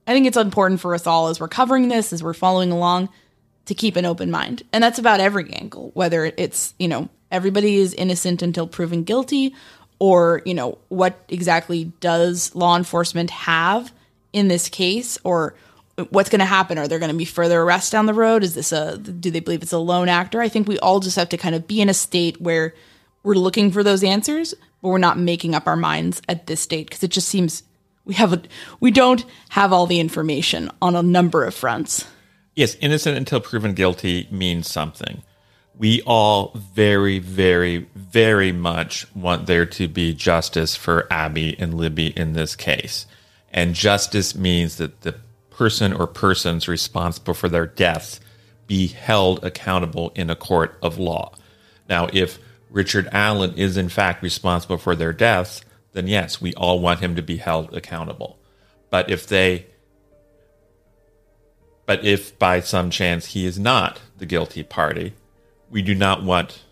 I 0.06 0.12
think 0.12 0.26
it's 0.26 0.36
important 0.36 0.80
for 0.80 0.94
us 0.94 1.06
all 1.06 1.28
as 1.28 1.40
we're 1.40 1.48
covering 1.48 1.88
this, 1.88 2.12
as 2.12 2.22
we're 2.22 2.34
following 2.34 2.70
along, 2.70 3.08
to 3.66 3.74
keep 3.74 3.96
an 3.96 4.04
open 4.04 4.30
mind. 4.30 4.62
And 4.72 4.82
that's 4.82 4.98
about 4.98 5.20
every 5.20 5.52
angle, 5.52 5.90
whether 5.94 6.24
it's, 6.36 6.74
you 6.78 6.88
know, 6.88 7.08
everybody 7.30 7.76
is 7.76 7.94
innocent 7.94 8.42
until 8.42 8.66
proven 8.66 9.02
guilty, 9.02 9.54
or, 9.98 10.42
you 10.44 10.54
know, 10.54 10.78
what 10.88 11.24
exactly 11.28 11.92
does 12.00 12.54
law 12.54 12.76
enforcement 12.76 13.30
have 13.30 13.92
in 14.32 14.48
this 14.48 14.68
case, 14.68 15.18
or 15.24 15.54
what's 16.10 16.28
going 16.28 16.40
to 16.40 16.44
happen? 16.44 16.78
Are 16.78 16.86
there 16.86 16.98
going 16.98 17.10
to 17.10 17.16
be 17.16 17.24
further 17.24 17.62
arrests 17.62 17.90
down 17.90 18.06
the 18.06 18.14
road? 18.14 18.44
Is 18.44 18.54
this 18.54 18.70
a, 18.70 18.98
do 18.98 19.30
they 19.30 19.40
believe 19.40 19.62
it's 19.62 19.72
a 19.72 19.78
lone 19.78 20.08
actor? 20.08 20.40
I 20.40 20.48
think 20.48 20.68
we 20.68 20.78
all 20.78 21.00
just 21.00 21.16
have 21.16 21.30
to 21.30 21.36
kind 21.36 21.54
of 21.54 21.66
be 21.66 21.80
in 21.80 21.88
a 21.88 21.94
state 21.94 22.40
where 22.40 22.74
we're 23.26 23.34
looking 23.34 23.72
for 23.72 23.82
those 23.82 24.04
answers, 24.04 24.54
but 24.80 24.88
we're 24.88 24.98
not 24.98 25.18
making 25.18 25.52
up 25.52 25.66
our 25.66 25.74
minds 25.74 26.22
at 26.28 26.46
this 26.46 26.64
date 26.64 26.88
because 26.88 27.02
it 27.02 27.10
just 27.10 27.28
seems 27.28 27.64
we 28.04 28.14
have 28.14 28.32
a, 28.32 28.40
we 28.78 28.92
don't 28.92 29.24
have 29.48 29.72
all 29.72 29.88
the 29.88 29.98
information 29.98 30.70
on 30.80 30.94
a 30.94 31.02
number 31.02 31.44
of 31.44 31.52
fronts. 31.52 32.06
Yes, 32.54 32.76
innocent 32.76 33.16
until 33.16 33.40
proven 33.40 33.74
guilty 33.74 34.28
means 34.30 34.70
something. 34.70 35.24
We 35.76 36.02
all 36.02 36.52
very, 36.54 37.18
very, 37.18 37.88
very 37.96 38.52
much 38.52 39.12
want 39.12 39.46
there 39.46 39.66
to 39.66 39.88
be 39.88 40.14
justice 40.14 40.76
for 40.76 41.12
Abby 41.12 41.56
and 41.58 41.74
Libby 41.74 42.16
in 42.16 42.34
this 42.34 42.54
case. 42.54 43.06
And 43.52 43.74
justice 43.74 44.36
means 44.36 44.76
that 44.76 45.00
the 45.00 45.16
person 45.50 45.92
or 45.92 46.06
persons 46.06 46.68
responsible 46.68 47.34
for 47.34 47.48
their 47.48 47.66
deaths 47.66 48.20
be 48.68 48.86
held 48.86 49.44
accountable 49.44 50.12
in 50.14 50.30
a 50.30 50.36
court 50.36 50.78
of 50.80 50.96
law. 50.96 51.32
Now, 51.88 52.08
if 52.12 52.38
Richard 52.70 53.08
Allen 53.12 53.54
is 53.56 53.76
in 53.76 53.88
fact 53.88 54.22
responsible 54.22 54.78
for 54.78 54.94
their 54.96 55.12
deaths, 55.12 55.62
then 55.92 56.06
yes, 56.08 56.40
we 56.40 56.52
all 56.54 56.80
want 56.80 57.00
him 57.00 57.16
to 57.16 57.22
be 57.22 57.36
held 57.38 57.74
accountable. 57.74 58.38
But 58.90 59.10
if 59.10 59.26
they 59.26 59.66
but 61.86 62.04
if 62.04 62.38
by 62.38 62.60
some 62.60 62.90
chance 62.90 63.26
he 63.26 63.46
is 63.46 63.58
not 63.58 64.00
the 64.18 64.26
guilty 64.26 64.62
party, 64.62 65.14
we 65.70 65.82
do 65.82 65.94
not 65.94 66.22
want 66.24 66.62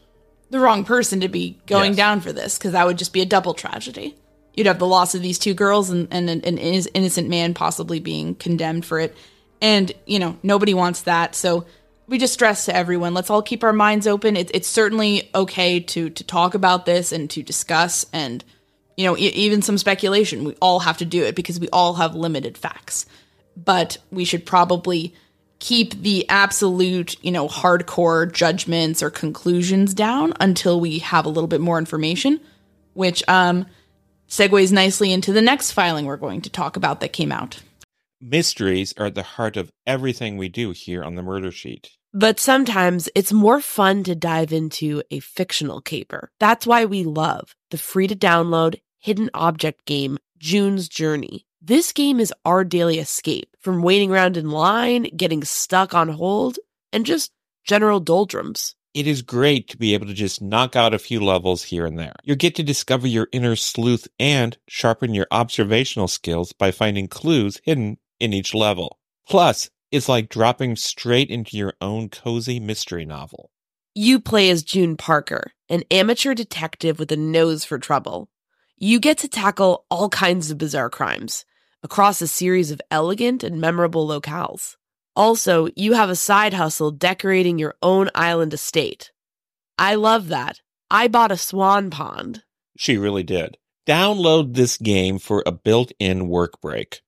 the 0.50 0.60
wrong 0.60 0.84
person 0.84 1.20
to 1.20 1.28
be 1.28 1.58
going 1.66 1.92
Yes. 1.92 1.96
down 1.96 2.20
for 2.20 2.32
this 2.32 2.58
because 2.58 2.72
that 2.72 2.86
would 2.86 2.98
just 2.98 3.12
be 3.12 3.20
a 3.22 3.26
double 3.26 3.54
tragedy. 3.54 4.16
You'd 4.54 4.66
have 4.66 4.78
the 4.78 4.86
loss 4.86 5.14
of 5.14 5.22
these 5.22 5.38
two 5.38 5.54
girls 5.54 5.90
and, 5.90 6.06
and 6.12 6.30
an, 6.30 6.42
an 6.44 6.58
innocent 6.58 7.28
man 7.28 7.54
possibly 7.54 7.98
being 7.98 8.36
condemned 8.36 8.84
for 8.84 9.00
it. 9.00 9.16
And, 9.60 9.90
you 10.06 10.18
know, 10.20 10.36
nobody 10.44 10.74
wants 10.74 11.02
that. 11.02 11.34
So 11.34 11.64
we 12.06 12.18
just 12.18 12.34
stress 12.34 12.66
to 12.66 12.76
everyone 12.76 13.14
let's 13.14 13.30
all 13.30 13.42
keep 13.42 13.64
our 13.64 13.73
minds 13.73 14.06
open. 14.06 14.37
It, 14.37 14.50
it's 14.54 14.68
certainly 14.68 15.30
okay 15.34 15.80
to, 15.80 16.11
to 16.11 16.25
talk 16.25 16.54
about 16.54 16.87
this 16.87 17.12
and 17.12 17.30
to 17.30 17.42
discuss 17.42 18.06
and, 18.12 18.44
you 18.96 19.04
know, 19.04 19.16
e- 19.16 19.28
even 19.28 19.62
some 19.62 19.78
speculation. 19.78 20.44
We 20.44 20.54
all 20.61 20.80
have 20.80 20.99
to 20.99 21.04
do 21.04 21.25
it 21.25 21.34
because 21.34 21.58
we 21.58 21.68
all 21.70 21.94
have 21.94 22.14
limited 22.14 22.58
facts. 22.58 23.06
But 23.56 23.99
we 24.11 24.25
should 24.25 24.44
probably 24.44 25.14
keep 25.61 26.02
the 26.02 26.28
absolute, 26.28 27.23
you 27.25 27.30
know, 27.30 27.49
hardcore 27.49 28.30
judgments 28.30 29.02
or 29.02 29.11
conclusions 29.11 29.94
down 29.94 30.34
until 30.40 30.80
we 30.80 30.99
have 30.99 31.25
a 31.25 31.30
little 31.30 31.49
bit 31.49 31.61
more 31.61 31.78
information, 31.78 32.40
which 32.92 33.26
um 33.28 33.66
segues 34.28 34.73
nicely 34.73 35.12
into 35.12 35.32
the 35.32 35.42
next 35.42 35.73
filing 35.73 36.06
we're 36.06 36.16
going 36.16 36.40
to 36.40 36.50
talk 36.50 36.76
about 36.76 37.00
that 37.00 37.12
came 37.12 37.30
out. 37.30 37.61
Mysteries 38.26 38.95
are 38.97 39.07
at 39.07 39.14
the 39.14 39.23
heart 39.23 39.59
of 39.59 39.71
everything 39.87 40.38
we 40.38 40.49
do 40.49 40.71
here 40.71 41.04
on 41.04 41.14
the 41.14 41.23
murder 41.23 41.52
sheet. 41.52 41.90
But 42.14 42.40
sometimes 42.40 43.07
it's 43.14 43.35
more 43.35 43.61
fun 43.61 44.02
to 44.04 44.14
dive 44.14 44.50
into 44.50 45.02
a 45.11 45.21
fictional 45.21 45.83
caper. 45.83 46.31
That's 46.40 46.66
why 46.66 46.87
we 46.87 47.04
love 47.04 47.54
the 47.71 47.76
free 47.76 48.07
to 48.07 48.16
download 48.16 48.81
hidden 48.99 49.28
object 49.35 49.85
game, 49.85 50.16
June's 50.38 50.88
Journey. 50.88 51.45
This 51.61 51.93
game 51.93 52.19
is 52.19 52.33
our 52.47 52.64
daily 52.64 52.99
escape 52.99 53.54
from 53.61 53.83
waiting 53.83 54.11
around 54.11 54.38
in 54.38 54.49
line, 54.49 55.02
getting 55.14 55.45
stuck 55.45 55.93
on 55.93 56.09
hold, 56.09 56.59
and 56.95 57.04
just 57.04 57.31
general 57.66 58.00
doldrums. 58.00 58.75
It 58.95 59.07
is 59.07 59.21
great 59.21 59.69
to 59.69 59.76
be 59.76 59.93
able 59.93 60.07
to 60.07 60.14
just 60.14 60.40
knock 60.40 60.76
out 60.76 60.95
a 60.95 60.99
few 60.99 61.21
levels 61.21 61.64
here 61.64 61.85
and 61.85 61.99
there. 61.99 62.14
You 62.23 62.37
get 62.37 62.54
to 62.54 62.62
discover 62.62 63.07
your 63.07 63.28
inner 63.33 63.57
sleuth 63.57 64.09
and 64.19 64.57
sharpen 64.66 65.12
your 65.12 65.26
observational 65.31 66.09
skills 66.09 66.52
by 66.52 66.71
finding 66.71 67.09
clues 67.09 67.61
hidden 67.64 67.99
in 68.21 68.33
each 68.33 68.54
level. 68.54 68.99
Plus, 69.28 69.71
it's 69.90 70.09
like 70.09 70.28
dropping 70.28 70.76
straight 70.76 71.30
into 71.30 71.56
your 71.56 71.75
own 71.80 72.09
cozy 72.09 72.59
mystery 72.59 73.04
novel. 73.04 73.50
You 73.94 74.18
play 74.18 74.50
as 74.50 74.64
June 74.64 74.97
Parker, 74.97 75.52
an 75.68 75.85
amateur 75.90 76.35
detective 76.35 76.99
with 76.99 77.12
a 77.12 77.16
nose 77.16 77.64
for 77.64 77.78
trouble. 77.78 78.28
You 78.76 78.99
get 78.99 79.18
to 79.18 79.28
tackle 79.28 79.87
all 79.88 80.09
kinds 80.09 80.50
of 80.50 80.59
bizarre 80.59 80.90
crimes 80.90 81.44
across 81.83 82.21
a 82.21 82.26
series 82.26 82.71
of 82.71 82.80
elegant 82.90 83.44
and 83.44 83.61
memorable 83.61 84.09
locales. 84.09 84.76
Also, 85.14 85.68
you 85.76 85.92
have 85.92 86.11
a 86.11 86.16
side 86.16 86.54
hustle 86.54 86.90
decorating 86.90 87.59
your 87.59 87.76
own 87.83 88.11
island 88.16 88.52
estate. 88.52 89.12
I 89.78 89.94
love 89.94 90.26
that. 90.28 90.61
I 90.90 91.06
bought 91.06 91.30
a 91.30 91.37
swan 91.37 91.90
pond. 91.90 92.42
She 92.76 92.97
really 92.97 93.23
did. 93.23 93.59
Download 93.87 94.54
this 94.54 94.76
game 94.76 95.18
for 95.18 95.42
a 95.47 95.52
built 95.52 95.92
in 96.00 96.26
work 96.28 96.61
break. 96.61 97.02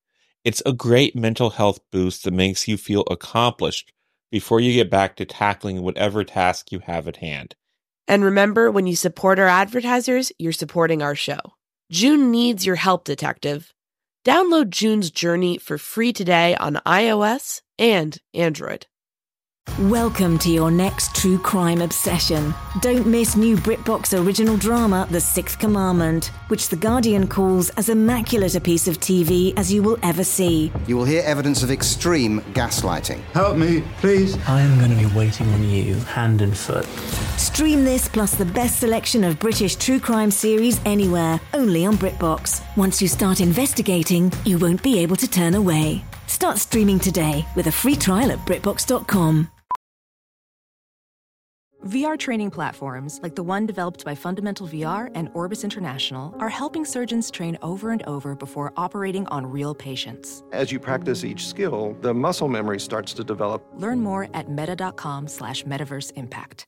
It's 0.47 0.63
a 0.65 0.73
great 0.73 1.17
mental 1.17 1.51
health 1.51 1.81
boost 1.91 2.23
that 2.23 2.33
makes 2.33 2.69
you 2.69 2.77
feel 2.77 3.03
accomplished 3.11 3.93
before 4.31 4.61
you 4.61 4.73
get 4.73 4.89
back 4.89 5.17
to 5.17 5.25
tackling 5.25 5.83
whatever 5.83 6.23
task 6.23 6.71
you 6.71 6.79
have 6.79 7.09
at 7.09 7.17
hand. 7.17 7.57
And 8.07 8.23
remember, 8.23 8.71
when 8.71 8.87
you 8.87 8.95
support 8.95 9.41
our 9.41 9.49
advertisers, 9.49 10.31
you're 10.39 10.53
supporting 10.53 11.03
our 11.03 11.17
show. 11.17 11.41
June 11.91 12.31
needs 12.31 12.65
your 12.65 12.77
help, 12.77 13.03
detective. 13.03 13.75
Download 14.25 14.69
June's 14.69 15.11
Journey 15.11 15.59
for 15.59 15.79
free 15.79 16.13
today 16.13 16.55
on 16.55 16.75
iOS 16.87 17.63
and 17.77 18.17
Android. 18.33 18.87
Welcome 19.81 20.39
to 20.39 20.51
your 20.51 20.71
next 20.71 21.15
true 21.15 21.37
crime 21.37 21.83
obsession. 21.83 22.55
Don't 22.81 23.07
miss 23.07 23.37
new 23.37 23.59
BritBox 23.59 24.19
original 24.19 24.57
drama, 24.57 25.07
The 25.11 25.21
Sixth 25.21 25.59
Commandment, 25.59 26.31
which 26.49 26.71
The 26.71 26.77
Guardian 26.77 27.29
calls 27.29 27.69
as 27.71 27.91
immaculate 27.91 28.55
a 28.55 28.61
piece 28.63 28.89
of 28.89 28.99
TV 29.01 29.53
as 29.59 29.71
you 29.71 29.83
will 29.83 29.99
ever 30.03 30.25
see. 30.25 30.73
You 30.87 30.97
will 30.97 31.05
hear 31.05 31.23
evidence 31.27 31.63
of 31.63 31.71
extreme 31.71 32.41
gaslighting. 32.55 33.21
Help 33.35 33.59
me, 33.59 33.83
please. 33.99 34.39
I 34.49 34.63
am 34.63 34.79
going 34.79 34.93
to 34.93 35.09
be 35.09 35.15
waiting 35.15 35.47
on 35.53 35.63
you, 35.65 35.97
hand 35.97 36.41
and 36.41 36.57
foot. 36.57 36.87
Stream 37.39 37.85
this 37.85 38.09
plus 38.09 38.35
the 38.35 38.47
best 38.47 38.81
selection 38.81 39.25
of 39.25 39.39
British 39.39 39.77
true 39.77 40.01
crime 40.01 40.31
series 40.31 40.81
anywhere, 40.87 41.39
only 41.53 41.85
on 41.85 41.99
BritBox. 41.99 42.63
Once 42.79 43.03
you 43.03 43.09
start 43.09 43.43
investigating, 43.43 44.33
you 44.47 44.57
won't 44.57 44.83
be 44.83 44.99
able 45.01 45.17
to 45.17 45.29
turn 45.29 45.55
away. 45.55 46.03
Start 46.29 46.57
streaming 46.57 46.99
today 46.99 47.45
with 47.55 47.67
a 47.67 47.73
free 47.73 47.95
trial 47.95 48.31
at 48.31 48.39
BritBox.com. 48.47 49.51
VR 51.85 52.19
training 52.19 52.51
platforms, 52.51 53.21
like 53.23 53.35
the 53.35 53.43
one 53.43 53.67
developed 53.67 54.05
by 54.05 54.15
Fundamental 54.15 54.67
VR 54.67 55.11
and 55.15 55.29
Orbis 55.35 55.63
International, 55.63 56.35
are 56.41 56.49
helping 56.49 56.85
surgeons 56.85 57.31
train 57.31 57.59
over 57.63 57.91
and 57.91 58.03
over 58.05 58.35
before 58.35 58.73
operating 58.77 59.27
on 59.29 59.47
real 59.47 59.75
patients. 59.75 60.43
As 60.53 60.73
you 60.73 60.81
practice 60.81 61.23
each 61.23 61.47
skill, 61.47 61.97
the 62.01 62.15
muscle 62.15 62.49
memory 62.49 62.81
starts 62.81 63.13
to 63.15 63.25
develop. 63.25 63.65
Learn 63.75 64.01
more 64.01 64.29
at 64.35 64.51
meta.com 64.51 65.29
slash 65.29 65.65
metaverse 65.65 66.13
impact. 66.17 66.67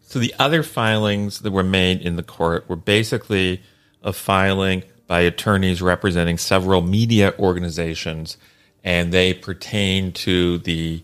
So 0.00 0.18
the 0.18 0.34
other 0.40 0.64
filings 0.64 1.40
that 1.40 1.52
were 1.52 1.62
made 1.62 2.00
in 2.00 2.16
the 2.16 2.24
court 2.24 2.68
were 2.68 2.74
basically 2.74 3.62
a 4.02 4.12
filing 4.12 4.82
by 5.06 5.20
attorneys 5.20 5.82
representing 5.82 6.38
several 6.38 6.82
media 6.82 7.34
organizations, 7.38 8.38
and 8.82 9.12
they 9.12 9.34
pertain 9.34 10.10
to 10.12 10.58
the 10.58 11.02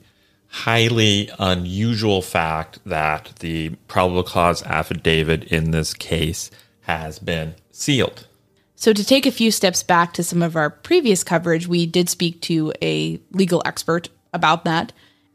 highly 0.57 1.31
unusual 1.39 2.23
fact 2.23 2.79
that 2.87 3.31
the 3.41 3.69
probable 3.89 4.23
cause 4.23 4.63
affidavit 4.63 5.45
in 5.45 5.71
this 5.71 5.93
case 5.93 6.51
has 6.81 7.19
been 7.19 7.55
sealed. 7.71 8.27
So, 8.75 8.95
to 8.95 9.05
take 9.05 9.27
a 9.27 9.31
few 9.31 9.51
steps 9.51 9.83
back 9.83 10.15
to 10.15 10.25
some 10.25 10.43
of 10.43 10.57
our 10.57 10.71
previous 10.71 11.23
coverage, 11.23 11.67
we 11.69 11.85
did 11.85 12.09
speak 12.09 12.41
to 12.43 12.73
a 12.81 13.21
legal 13.33 13.63
expert 13.67 14.09
about 14.33 14.65
that. 14.65 14.93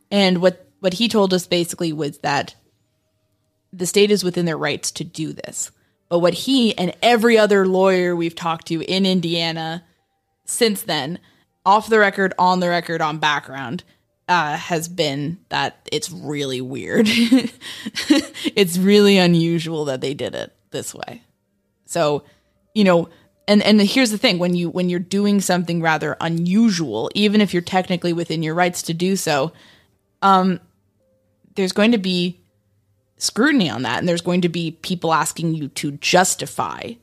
And 0.10 0.42
what, 0.42 0.68
what 0.80 0.94
he 0.94 1.08
told 1.08 1.34
us 1.36 1.46
basically 1.46 1.94
was 1.94 2.18
that 2.20 2.56
the 3.72 3.86
state 3.86 4.10
is 4.10 4.24
within 4.24 4.46
their 4.46 4.58
rights 4.58 4.92
to 4.94 5.04
do 5.04 5.34
this. 5.34 5.72
But 6.10 6.20
what 6.20 6.34
he 6.34 6.76
and 6.78 6.96
every 7.02 7.38
other 7.38 7.68
lawyer 7.68 8.16
we've 8.16 8.36
talked 8.36 8.68
to 8.68 8.82
in 8.82 9.06
Indiana 9.06 9.84
since 10.46 10.82
then, 10.82 11.20
off 11.64 11.90
the 11.90 12.00
record, 12.00 12.34
on 12.40 12.60
the 12.60 12.70
record, 12.70 13.02
on 13.02 13.20
background, 13.20 13.84
uh, 14.32 14.56
has 14.56 14.88
been 14.88 15.38
that 15.50 15.90
it's 15.92 16.10
really 16.10 16.62
weird. 16.62 17.06
it's 17.10 18.78
really 18.78 19.18
unusual 19.18 19.84
that 19.84 20.00
they 20.00 20.14
did 20.14 20.34
it 20.34 20.56
this 20.70 20.96
way. 20.96 21.22
So, 21.86 22.24
you 22.74 22.86
know, 22.86 23.10
and 23.46 23.62
and 23.62 23.82
here's 23.82 24.10
the 24.10 24.18
thing: 24.18 24.40
when 24.40 24.56
you 24.56 24.70
when 24.70 24.90
you're 24.90 25.02
doing 25.02 25.42
something 25.42 25.82
rather 25.82 26.16
unusual, 26.22 27.12
even 27.14 27.42
if 27.42 27.54
you're 27.54 27.62
technically 27.62 28.14
within 28.14 28.42
your 28.42 28.56
rights 28.56 28.82
to 28.84 28.94
do 28.94 29.18
so, 29.18 29.52
um, 30.22 30.62
there's 31.56 31.74
going 31.74 31.92
to 31.92 31.98
be 31.98 32.40
scrutiny 33.18 33.70
on 33.70 33.82
that, 33.82 34.00
and 34.00 34.08
there's 34.08 34.22
going 34.22 34.40
to 34.42 34.50
be 34.50 34.72
people 34.82 35.12
asking 35.14 35.56
you 35.56 35.68
to 35.68 35.92
justify 35.92 36.94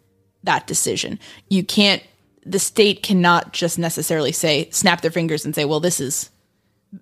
that 0.45 0.67
decision. 0.67 1.19
You 1.51 1.62
can't. 1.62 2.03
The 2.47 2.59
state 2.59 3.03
cannot 3.03 3.53
just 3.53 3.79
necessarily 3.79 4.33
say, 4.33 4.71
snap 4.71 5.03
their 5.03 5.11
fingers 5.11 5.45
and 5.45 5.55
say, 5.55 5.67
"Well, 5.67 5.81
this 5.81 6.01
is." 6.01 6.31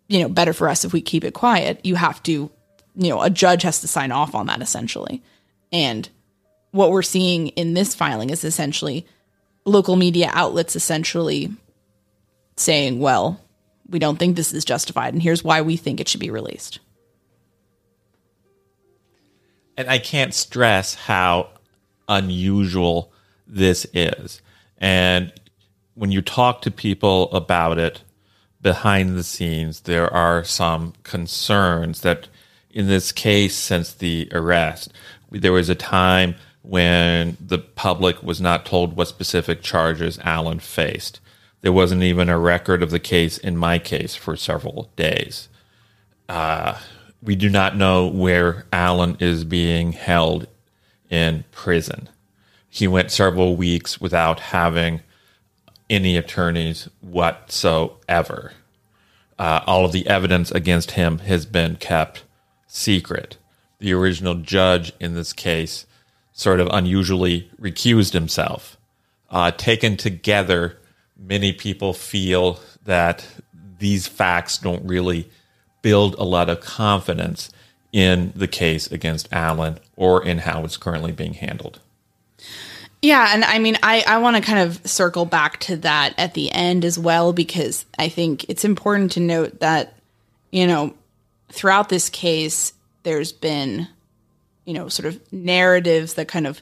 You 0.08 0.20
know 0.20 0.28
better 0.28 0.52
for 0.52 0.68
us 0.68 0.84
if 0.84 0.92
we 0.92 1.00
keep 1.00 1.24
it 1.24 1.34
quiet. 1.34 1.84
You 1.84 1.94
have 1.96 2.22
to 2.24 2.50
you 2.96 3.08
know 3.08 3.22
a 3.22 3.30
judge 3.30 3.62
has 3.62 3.80
to 3.80 3.88
sign 3.88 4.12
off 4.12 4.34
on 4.34 4.46
that 4.46 4.62
essentially. 4.62 5.22
And 5.72 6.08
what 6.70 6.90
we're 6.90 7.02
seeing 7.02 7.48
in 7.48 7.74
this 7.74 7.94
filing 7.94 8.30
is 8.30 8.44
essentially 8.44 9.06
local 9.64 9.96
media 9.96 10.30
outlets 10.32 10.76
essentially 10.76 11.52
saying 12.56 13.00
well 13.00 13.40
we 13.88 13.98
don't 13.98 14.18
think 14.18 14.36
this 14.36 14.52
is 14.52 14.64
justified 14.64 15.12
and 15.12 15.22
here's 15.22 15.44
why 15.44 15.60
we 15.60 15.76
think 15.76 16.00
it 16.00 16.08
should 16.08 16.20
be 16.20 16.30
released. 16.30 16.80
And 19.76 19.90
I 19.90 19.98
can't 19.98 20.32
stress 20.32 20.94
how 20.94 21.50
unusual 22.08 23.12
this 23.46 23.86
is. 23.92 24.40
And 24.78 25.32
when 25.94 26.10
you 26.10 26.22
talk 26.22 26.62
to 26.62 26.70
people 26.70 27.30
about 27.32 27.78
it 27.78 28.02
behind 28.66 29.16
the 29.16 29.22
scenes, 29.22 29.82
there 29.82 30.12
are 30.12 30.42
some 30.42 30.92
concerns 31.04 32.00
that 32.00 32.26
in 32.68 32.88
this 32.88 33.12
case, 33.12 33.54
since 33.54 33.92
the 33.92 34.28
arrest, 34.32 34.92
there 35.30 35.52
was 35.52 35.68
a 35.68 35.76
time 35.76 36.34
when 36.62 37.36
the 37.40 37.58
public 37.58 38.20
was 38.24 38.40
not 38.40 38.66
told 38.66 38.96
what 38.96 39.06
specific 39.06 39.62
charges 39.62 40.18
Allen 40.24 40.58
faced. 40.58 41.20
There 41.60 41.70
wasn't 41.70 42.02
even 42.02 42.28
a 42.28 42.40
record 42.40 42.82
of 42.82 42.90
the 42.90 42.98
case 42.98 43.38
in 43.38 43.54
MyCase 43.54 44.18
for 44.18 44.34
several 44.34 44.90
days. 44.96 45.48
Uh, 46.28 46.76
we 47.22 47.36
do 47.36 47.48
not 47.48 47.76
know 47.76 48.08
where 48.08 48.66
Allen 48.72 49.16
is 49.20 49.44
being 49.44 49.92
held 49.92 50.48
in 51.08 51.44
prison. 51.52 52.08
He 52.68 52.88
went 52.88 53.12
several 53.12 53.54
weeks 53.54 54.00
without 54.00 54.40
having 54.40 55.02
any 55.88 56.16
attorneys 56.16 56.88
whatsoever. 57.00 58.52
Uh, 59.38 59.60
all 59.66 59.84
of 59.84 59.92
the 59.92 60.06
evidence 60.06 60.50
against 60.50 60.92
him 60.92 61.18
has 61.18 61.46
been 61.46 61.76
kept 61.76 62.24
secret. 62.66 63.36
The 63.78 63.92
original 63.92 64.34
judge 64.34 64.92
in 64.98 65.14
this 65.14 65.32
case 65.32 65.86
sort 66.32 66.60
of 66.60 66.68
unusually 66.70 67.50
recused 67.60 68.12
himself. 68.12 68.76
Uh, 69.30 69.50
taken 69.50 69.96
together, 69.96 70.78
many 71.16 71.52
people 71.52 71.92
feel 71.92 72.60
that 72.84 73.26
these 73.78 74.06
facts 74.06 74.58
don't 74.58 74.86
really 74.86 75.30
build 75.82 76.14
a 76.14 76.24
lot 76.24 76.48
of 76.48 76.60
confidence 76.60 77.50
in 77.92 78.32
the 78.34 78.48
case 78.48 78.90
against 78.90 79.28
Allen 79.32 79.78
or 79.96 80.24
in 80.24 80.38
how 80.38 80.64
it's 80.64 80.76
currently 80.76 81.12
being 81.12 81.34
handled. 81.34 81.80
Yeah, 83.06 83.30
and 83.32 83.44
I 83.44 83.60
mean, 83.60 83.78
I, 83.84 84.02
I 84.04 84.18
want 84.18 84.34
to 84.34 84.42
kind 84.42 84.58
of 84.58 84.84
circle 84.84 85.26
back 85.26 85.60
to 85.60 85.76
that 85.76 86.14
at 86.18 86.34
the 86.34 86.50
end 86.50 86.84
as 86.84 86.98
well, 86.98 87.32
because 87.32 87.86
I 87.96 88.08
think 88.08 88.46
it's 88.48 88.64
important 88.64 89.12
to 89.12 89.20
note 89.20 89.60
that, 89.60 89.94
you 90.50 90.66
know, 90.66 90.92
throughout 91.52 91.88
this 91.88 92.10
case, 92.10 92.72
there's 93.04 93.30
been, 93.30 93.86
you 94.64 94.74
know, 94.74 94.88
sort 94.88 95.06
of 95.06 95.20
narratives 95.32 96.14
that 96.14 96.26
kind 96.26 96.48
of 96.48 96.60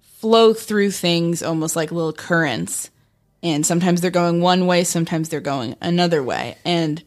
flow 0.00 0.54
through 0.54 0.90
things 0.90 1.42
almost 1.42 1.76
like 1.76 1.92
little 1.92 2.14
currents. 2.14 2.88
And 3.42 3.66
sometimes 3.66 4.00
they're 4.00 4.10
going 4.10 4.40
one 4.40 4.66
way, 4.66 4.84
sometimes 4.84 5.28
they're 5.28 5.40
going 5.40 5.76
another 5.82 6.22
way. 6.22 6.56
And 6.64 7.02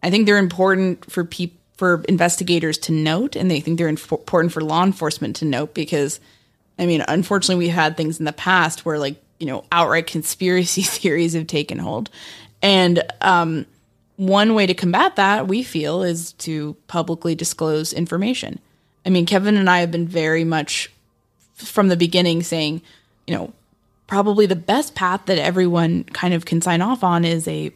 I 0.00 0.10
think 0.10 0.26
they're 0.26 0.38
important 0.38 1.10
for 1.10 1.24
people 1.24 1.58
for 1.76 2.04
investigators 2.08 2.78
to 2.78 2.92
note, 2.92 3.34
and 3.34 3.50
they 3.50 3.58
think 3.58 3.78
they're 3.78 3.88
important 3.88 4.52
for 4.52 4.60
law 4.60 4.84
enforcement 4.84 5.34
to 5.34 5.44
note 5.44 5.74
because 5.74 6.20
I 6.78 6.86
mean, 6.86 7.04
unfortunately, 7.06 7.66
we've 7.66 7.74
had 7.74 7.96
things 7.96 8.18
in 8.18 8.24
the 8.24 8.32
past 8.32 8.84
where, 8.84 8.98
like, 8.98 9.22
you 9.38 9.46
know, 9.46 9.64
outright 9.70 10.06
conspiracy 10.08 10.82
theories 10.82 11.34
have 11.34 11.46
taken 11.46 11.78
hold. 11.78 12.10
And 12.62 13.02
um, 13.20 13.66
one 14.16 14.54
way 14.54 14.66
to 14.66 14.74
combat 14.74 15.16
that, 15.16 15.48
we 15.48 15.62
feel, 15.62 16.02
is 16.02 16.32
to 16.34 16.76
publicly 16.86 17.34
disclose 17.34 17.92
information. 17.92 18.58
I 19.04 19.10
mean, 19.10 19.26
Kevin 19.26 19.56
and 19.56 19.68
I 19.68 19.80
have 19.80 19.90
been 19.90 20.06
very 20.06 20.44
much 20.44 20.90
from 21.54 21.88
the 21.88 21.96
beginning 21.96 22.42
saying, 22.42 22.82
you 23.26 23.34
know, 23.34 23.52
probably 24.06 24.46
the 24.46 24.56
best 24.56 24.94
path 24.94 25.26
that 25.26 25.38
everyone 25.38 26.04
kind 26.04 26.34
of 26.34 26.44
can 26.44 26.60
sign 26.60 26.82
off 26.82 27.02
on 27.02 27.24
is 27.24 27.48
a 27.48 27.72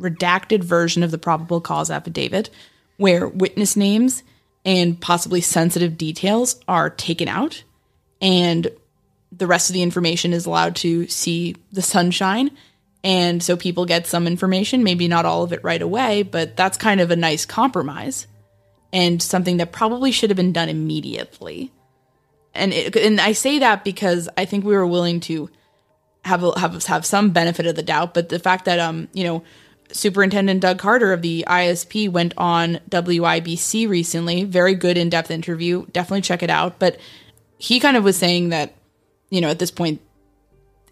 redacted 0.00 0.62
version 0.62 1.02
of 1.02 1.10
the 1.10 1.18
probable 1.18 1.60
cause 1.60 1.90
affidavit 1.90 2.50
where 2.96 3.28
witness 3.28 3.76
names 3.76 4.22
and 4.64 5.00
possibly 5.00 5.40
sensitive 5.40 5.96
details 5.96 6.60
are 6.66 6.90
taken 6.90 7.28
out 7.28 7.62
and 8.20 8.70
the 9.32 9.46
rest 9.46 9.70
of 9.70 9.74
the 9.74 9.82
information 9.82 10.32
is 10.32 10.46
allowed 10.46 10.76
to 10.76 11.06
see 11.08 11.56
the 11.72 11.82
sunshine. 11.82 12.50
And 13.04 13.42
so 13.42 13.56
people 13.56 13.84
get 13.84 14.06
some 14.06 14.26
information, 14.26 14.82
maybe 14.82 15.06
not 15.06 15.26
all 15.26 15.42
of 15.42 15.52
it 15.52 15.62
right 15.62 15.82
away, 15.82 16.22
but 16.22 16.56
that's 16.56 16.76
kind 16.76 17.00
of 17.00 17.10
a 17.10 17.16
nice 17.16 17.44
compromise 17.44 18.26
and 18.92 19.22
something 19.22 19.58
that 19.58 19.72
probably 19.72 20.10
should 20.10 20.30
have 20.30 20.36
been 20.36 20.52
done 20.52 20.68
immediately. 20.68 21.72
And 22.54 22.72
it, 22.72 22.96
and 22.96 23.20
I 23.20 23.32
say 23.32 23.58
that 23.58 23.84
because 23.84 24.28
I 24.36 24.44
think 24.44 24.64
we 24.64 24.74
were 24.74 24.86
willing 24.86 25.20
to 25.20 25.50
have 26.24 26.42
have 26.56 26.82
have 26.84 27.06
some 27.06 27.30
benefit 27.30 27.66
of 27.66 27.76
the 27.76 27.82
doubt, 27.82 28.14
but 28.14 28.28
the 28.28 28.38
fact 28.38 28.64
that 28.64 28.78
um 28.78 29.08
you 29.12 29.24
know 29.24 29.44
Superintendent 29.92 30.60
Doug 30.60 30.78
Carter 30.78 31.12
of 31.12 31.22
the 31.22 31.44
ISP 31.46 32.10
went 32.10 32.34
on 32.36 32.80
WIBC 32.90 33.88
recently, 33.88 34.44
very 34.44 34.74
good 34.74 34.98
in 34.98 35.10
depth 35.10 35.30
interview, 35.30 35.86
definitely 35.92 36.22
check 36.22 36.42
it 36.42 36.50
out. 36.50 36.78
But 36.78 36.98
he 37.58 37.80
kind 37.80 37.96
of 37.96 38.04
was 38.04 38.16
saying 38.16 38.50
that, 38.50 38.74
you 39.30 39.40
know, 39.40 39.48
at 39.48 39.58
this 39.58 39.70
point, 39.70 40.00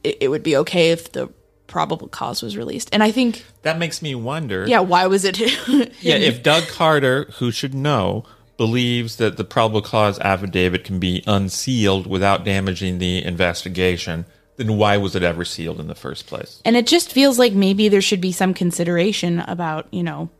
it, 0.03 0.18
it 0.22 0.29
would 0.29 0.42
be 0.42 0.57
okay 0.59 0.90
if 0.90 1.12
the 1.12 1.31
probable 1.66 2.09
cause 2.09 2.42
was 2.42 2.57
released. 2.57 2.88
And 2.92 3.03
I 3.03 3.11
think 3.11 3.44
that 3.62 3.79
makes 3.79 4.03
me 4.03 4.14
wonder. 4.14 4.66
Yeah, 4.66 4.81
why 4.81 5.07
was 5.07 5.24
it? 5.24 5.38
yeah, 6.00 6.16
if 6.16 6.42
Doug 6.42 6.68
Carter, 6.68 7.24
who 7.38 7.50
should 7.50 7.74
know, 7.74 8.24
believes 8.57 9.16
that 9.16 9.37
the 9.37 9.44
probable 9.44 9.83
cause 9.83 10.18
affidavit 10.20 10.85
can 10.85 10.98
be 10.98 11.22
unsealed 11.27 12.07
without 12.07 12.44
damaging 12.44 12.98
the 12.98 13.24
investigation, 13.24 14.27
then 14.57 14.77
why 14.77 14.96
was 14.96 15.16
it 15.16 15.22
ever 15.22 15.44
sealed 15.44 15.81
in 15.81 15.88
the 15.88 15.94
first 15.94 16.27
place? 16.27 16.61
And 16.64 16.77
it 16.77 16.87
just 16.87 17.12
feels 17.12 17.38
like 17.38 17.53
maybe 17.53 17.88
there 17.88 18.00
should 18.00 18.20
be 18.20 18.33
some 18.33 18.55
consideration 18.55 19.40
about, 19.40 19.92
you 19.92 20.03
know, 20.03 20.31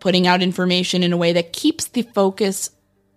putting 0.00 0.26
out 0.26 0.42
information 0.42 1.04
in 1.04 1.12
a 1.12 1.16
way 1.16 1.32
that 1.32 1.52
keeps 1.52 1.86
the 1.86 2.02
focus 2.02 2.70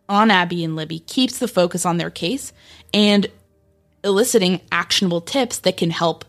on 0.08 0.32
Abby 0.32 0.63
and 0.63 0.76
Libby 0.76 1.00
keeps 1.00 1.39
the 1.39 1.48
focus 1.48 1.86
on 1.86 1.98
their 1.98 2.10
case 2.10 2.54
and 2.94 3.28
eliciting 4.04 4.62
actionable 4.72 5.22
tips 5.22 5.60
that 5.60 5.78
can 5.78 5.89
help 5.89 6.26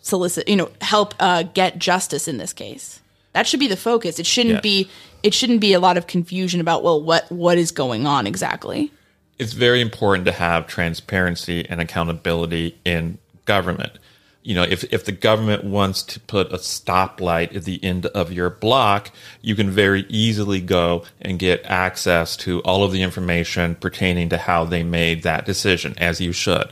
solicit, 0.00 0.48
you 0.48 0.56
know, 0.56 0.70
help 0.80 1.14
uh, 1.20 1.42
get 1.42 1.78
justice 1.78 2.28
in 2.28 2.38
this 2.38 2.52
case. 2.52 3.00
That 3.32 3.46
should 3.46 3.60
be 3.60 3.68
the 3.68 3.76
focus. 3.76 4.18
It 4.18 4.26
shouldn't 4.26 4.56
yes. 4.56 4.62
be. 4.62 4.90
It 5.22 5.34
shouldn't 5.34 5.60
be 5.60 5.72
a 5.72 5.80
lot 5.80 5.96
of 5.96 6.06
confusion 6.06 6.60
about 6.60 6.82
well, 6.82 7.02
what 7.02 7.30
what 7.30 7.58
is 7.58 7.70
going 7.70 8.06
on 8.06 8.26
exactly. 8.26 8.90
It's 9.38 9.52
very 9.52 9.82
important 9.82 10.24
to 10.26 10.32
have 10.32 10.66
transparency 10.66 11.68
and 11.68 11.80
accountability 11.80 12.78
in 12.84 13.18
government 13.44 13.98
you 14.46 14.54
know, 14.54 14.62
if, 14.62 14.84
if 14.92 15.04
the 15.04 15.10
government 15.10 15.64
wants 15.64 16.04
to 16.04 16.20
put 16.20 16.52
a 16.52 16.58
stoplight 16.58 17.56
at 17.56 17.64
the 17.64 17.82
end 17.82 18.06
of 18.06 18.32
your 18.32 18.48
block, 18.48 19.10
you 19.42 19.56
can 19.56 19.70
very 19.70 20.06
easily 20.08 20.60
go 20.60 21.02
and 21.20 21.40
get 21.40 21.64
access 21.64 22.36
to 22.36 22.60
all 22.60 22.84
of 22.84 22.92
the 22.92 23.02
information 23.02 23.74
pertaining 23.74 24.28
to 24.28 24.38
how 24.38 24.64
they 24.64 24.84
made 24.84 25.24
that 25.24 25.46
decision, 25.46 25.94
as 25.98 26.20
you 26.20 26.30
should. 26.30 26.68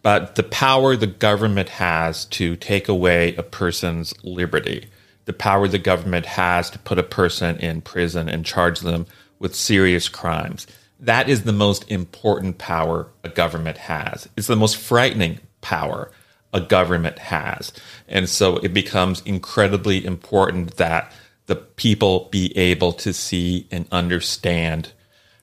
But 0.00 0.36
the 0.36 0.42
power 0.42 0.96
the 0.96 1.06
government 1.06 1.68
has 1.68 2.24
to 2.26 2.56
take 2.56 2.88
away 2.88 3.34
a 3.34 3.42
person's 3.42 4.14
liberty, 4.24 4.86
the 5.26 5.34
power 5.34 5.68
the 5.68 5.78
government 5.78 6.24
has 6.24 6.70
to 6.70 6.78
put 6.78 6.98
a 6.98 7.02
person 7.02 7.58
in 7.58 7.82
prison 7.82 8.26
and 8.26 8.42
charge 8.42 8.80
them 8.80 9.04
with 9.38 9.54
serious 9.54 10.08
crimes, 10.08 10.66
that 11.00 11.28
is 11.28 11.42
the 11.42 11.52
most 11.52 11.90
important 11.90 12.56
power 12.56 13.08
a 13.22 13.28
government 13.28 13.76
has. 13.76 14.30
It's 14.34 14.46
the 14.46 14.56
most 14.56 14.78
frightening 14.78 15.40
power 15.60 16.10
a 16.52 16.60
government 16.60 17.18
has. 17.18 17.72
And 18.08 18.28
so 18.28 18.56
it 18.58 18.72
becomes 18.72 19.22
incredibly 19.22 20.04
important 20.04 20.76
that 20.76 21.12
the 21.46 21.56
people 21.56 22.28
be 22.30 22.56
able 22.56 22.92
to 22.94 23.12
see 23.12 23.66
and 23.70 23.86
understand 23.92 24.92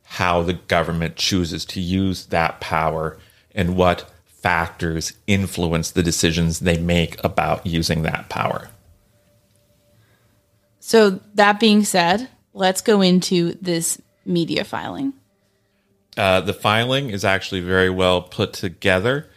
how 0.04 0.44
the 0.44 0.54
government 0.54 1.16
chooses 1.16 1.66
to 1.66 1.80
use 1.80 2.28
that 2.28 2.60
power 2.60 3.18
and 3.56 3.76
what 3.76 4.12
factors 4.26 5.13
influence 5.26 5.92
the 5.92 6.04
decisions 6.04 6.60
they 6.60 6.78
make 6.78 7.22
about 7.24 7.66
using 7.66 8.04
that 8.04 8.30
power. 8.30 8.70
So, 10.80 11.22
that 11.36 11.62
being 11.62 11.86
said, 11.86 12.28
let's 12.54 12.82
go 12.82 13.00
into 13.00 13.58
this 13.62 14.02
media 14.26 14.66
filing. 14.66 15.13
Uh, 16.18 16.42
the 16.42 16.54
filing 16.54 17.10
is 17.10 17.24
actually 17.24 17.62
very 17.62 17.89
well 17.89 18.22
put 18.22 18.52
together. 18.54 19.30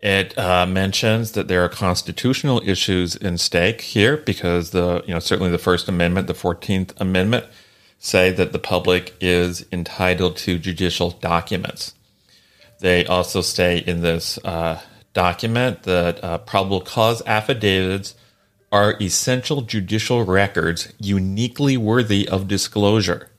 It 0.00 0.38
uh, 0.38 0.64
mentions 0.66 1.32
that 1.32 1.48
there 1.48 1.64
are 1.64 1.68
constitutional 1.68 2.62
issues 2.64 3.16
in 3.16 3.36
stake 3.36 3.80
here 3.80 4.16
because 4.16 4.70
the 4.70 5.02
you 5.06 5.14
know 5.14 5.18
certainly 5.18 5.50
the 5.50 5.58
First 5.58 5.88
Amendment, 5.88 6.28
the 6.28 6.34
Fourteenth 6.34 6.92
Amendment, 7.00 7.46
say 7.98 8.30
that 8.30 8.52
the 8.52 8.60
public 8.60 9.14
is 9.20 9.66
entitled 9.72 10.36
to 10.38 10.58
judicial 10.58 11.10
documents. 11.10 11.94
They 12.78 13.04
also 13.06 13.40
say 13.40 13.78
in 13.78 14.02
this 14.02 14.38
uh, 14.44 14.80
document 15.14 15.82
that 15.82 16.22
uh, 16.22 16.38
probable 16.38 16.80
cause 16.80 17.20
affidavits 17.26 18.14
are 18.70 18.96
essential 19.00 19.62
judicial 19.62 20.24
records 20.24 20.92
uniquely 21.00 21.76
worthy 21.76 22.28
of 22.28 22.46
disclosure. 22.46 23.30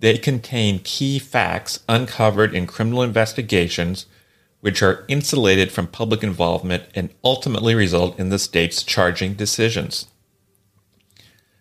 They 0.00 0.18
contain 0.18 0.80
key 0.80 1.18
facts 1.18 1.80
uncovered 1.88 2.54
in 2.54 2.66
criminal 2.66 3.02
investigations 3.02 4.04
which 4.60 4.82
are 4.82 5.04
insulated 5.08 5.72
from 5.72 5.86
public 5.86 6.22
involvement 6.22 6.84
and 6.94 7.10
ultimately 7.24 7.74
result 7.74 8.18
in 8.18 8.28
the 8.28 8.38
state's 8.38 8.82
charging 8.82 9.34
decisions. 9.34 10.06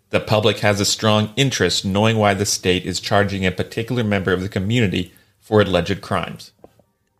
The 0.09 0.19
public 0.19 0.59
has 0.59 0.79
a 0.79 0.85
strong 0.85 1.33
interest 1.35 1.85
knowing 1.85 2.17
why 2.17 2.33
the 2.33 2.45
state 2.45 2.85
is 2.85 2.99
charging 2.99 3.45
a 3.45 3.51
particular 3.51 4.03
member 4.03 4.33
of 4.33 4.41
the 4.41 4.49
community 4.49 5.13
for 5.39 5.61
alleged 5.61 6.01
crimes. 6.01 6.51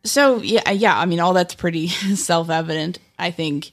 So, 0.04 0.38
yeah, 0.42 0.64
uh, 0.68 0.72
yeah, 0.72 0.98
I 0.98 1.06
mean 1.06 1.20
all 1.20 1.34
that's 1.34 1.56
pretty 1.56 1.88
self-evident, 2.16 3.00
I 3.18 3.32
think. 3.32 3.72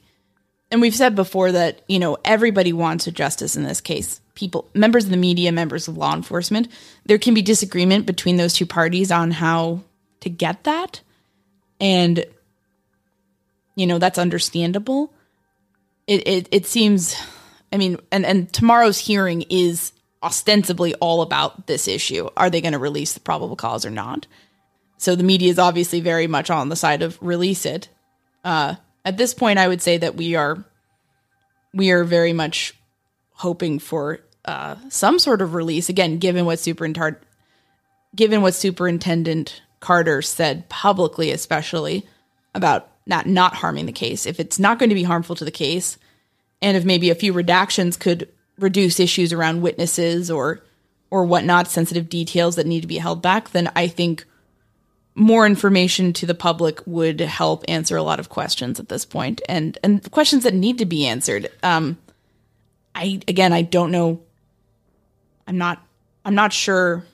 And 0.70 0.80
we've 0.80 0.94
said 0.94 1.14
before 1.14 1.52
that, 1.52 1.82
you 1.88 1.98
know, 1.98 2.18
everybody 2.24 2.72
wants 2.72 3.06
justice 3.06 3.56
in 3.56 3.62
this 3.62 3.80
case. 3.80 4.20
People, 4.34 4.68
members 4.74 5.04
of 5.04 5.10
the 5.10 5.16
media, 5.16 5.50
members 5.52 5.88
of 5.88 5.96
law 5.96 6.14
enforcement, 6.14 6.68
there 7.06 7.18
can 7.18 7.34
be 7.34 7.42
disagreement 7.42 8.04
between 8.04 8.36
those 8.36 8.52
two 8.52 8.66
parties 8.66 9.10
on 9.10 9.30
how 9.30 9.80
to 10.20 10.28
get 10.28 10.64
that 10.64 11.00
and 11.80 12.24
you 13.74 13.86
know 13.86 13.98
that's 13.98 14.18
understandable 14.18 15.12
it, 16.06 16.26
it 16.26 16.48
it 16.50 16.66
seems 16.66 17.16
i 17.72 17.76
mean 17.76 17.98
and 18.10 18.24
and 18.24 18.52
tomorrow's 18.52 18.98
hearing 18.98 19.42
is 19.50 19.92
ostensibly 20.26 20.92
all 20.96 21.22
about 21.22 21.68
this 21.68 21.86
issue. 21.86 22.28
Are 22.36 22.50
they 22.50 22.60
going 22.60 22.72
to 22.72 22.78
release 22.78 23.12
the 23.12 23.20
probable 23.20 23.54
cause 23.54 23.86
or 23.86 23.90
not? 23.90 24.26
So 24.98 25.14
the 25.14 25.22
media 25.22 25.50
is 25.50 25.58
obviously 25.58 26.00
very 26.00 26.26
much 26.26 26.50
on 26.50 26.68
the 26.68 26.74
side 26.74 27.02
of 27.02 27.16
release 27.20 27.64
it. 27.64 27.88
Uh, 28.42 28.74
at 29.04 29.16
this 29.16 29.34
point, 29.34 29.58
I 29.58 29.68
would 29.68 29.80
say 29.80 29.98
that 29.98 30.16
we 30.16 30.34
are 30.34 30.64
we 31.72 31.92
are 31.92 32.02
very 32.02 32.32
much 32.32 32.74
hoping 33.34 33.78
for 33.78 34.20
uh, 34.44 34.76
some 34.88 35.18
sort 35.20 35.42
of 35.42 35.54
release. 35.54 35.88
Again, 35.88 36.18
given 36.18 36.44
what 36.44 36.58
superintendent 36.58 37.22
given 38.14 38.40
what 38.40 38.54
Superintendent 38.54 39.60
Carter 39.80 40.22
said 40.22 40.68
publicly, 40.68 41.30
especially 41.30 42.06
about 42.54 42.88
not 43.06 43.26
not 43.26 43.54
harming 43.54 43.86
the 43.86 43.92
case. 43.92 44.26
If 44.26 44.40
it's 44.40 44.58
not 44.58 44.78
going 44.78 44.88
to 44.88 44.94
be 44.94 45.04
harmful 45.04 45.36
to 45.36 45.44
the 45.44 45.50
case, 45.50 45.98
and 46.60 46.76
if 46.76 46.84
maybe 46.84 47.10
a 47.10 47.14
few 47.14 47.32
redactions 47.32 47.98
could 47.98 48.28
reduce 48.58 48.98
issues 48.98 49.32
around 49.32 49.62
witnesses 49.62 50.30
or 50.30 50.62
or 51.10 51.24
whatnot, 51.24 51.68
sensitive 51.68 52.08
details 52.08 52.56
that 52.56 52.66
need 52.66 52.80
to 52.80 52.86
be 52.86 52.98
held 52.98 53.22
back, 53.22 53.50
then 53.50 53.70
I 53.76 53.86
think 53.86 54.24
more 55.14 55.46
information 55.46 56.12
to 56.12 56.26
the 56.26 56.34
public 56.34 56.80
would 56.84 57.20
help 57.20 57.64
answer 57.68 57.96
a 57.96 58.02
lot 58.02 58.20
of 58.20 58.28
questions 58.28 58.78
at 58.78 58.88
this 58.88 59.04
point 59.04 59.40
and 59.48 59.78
and 59.82 60.10
questions 60.10 60.44
that 60.44 60.54
need 60.54 60.78
to 60.78 60.86
be 60.86 61.06
answered. 61.06 61.50
Um, 61.62 61.96
I 62.94 63.20
again, 63.28 63.52
I 63.52 63.62
don't 63.62 63.90
know. 63.90 64.20
I'm 65.46 65.58
not. 65.58 65.82
I'm 66.24 66.34
not 66.34 66.52
sure. 66.52 67.04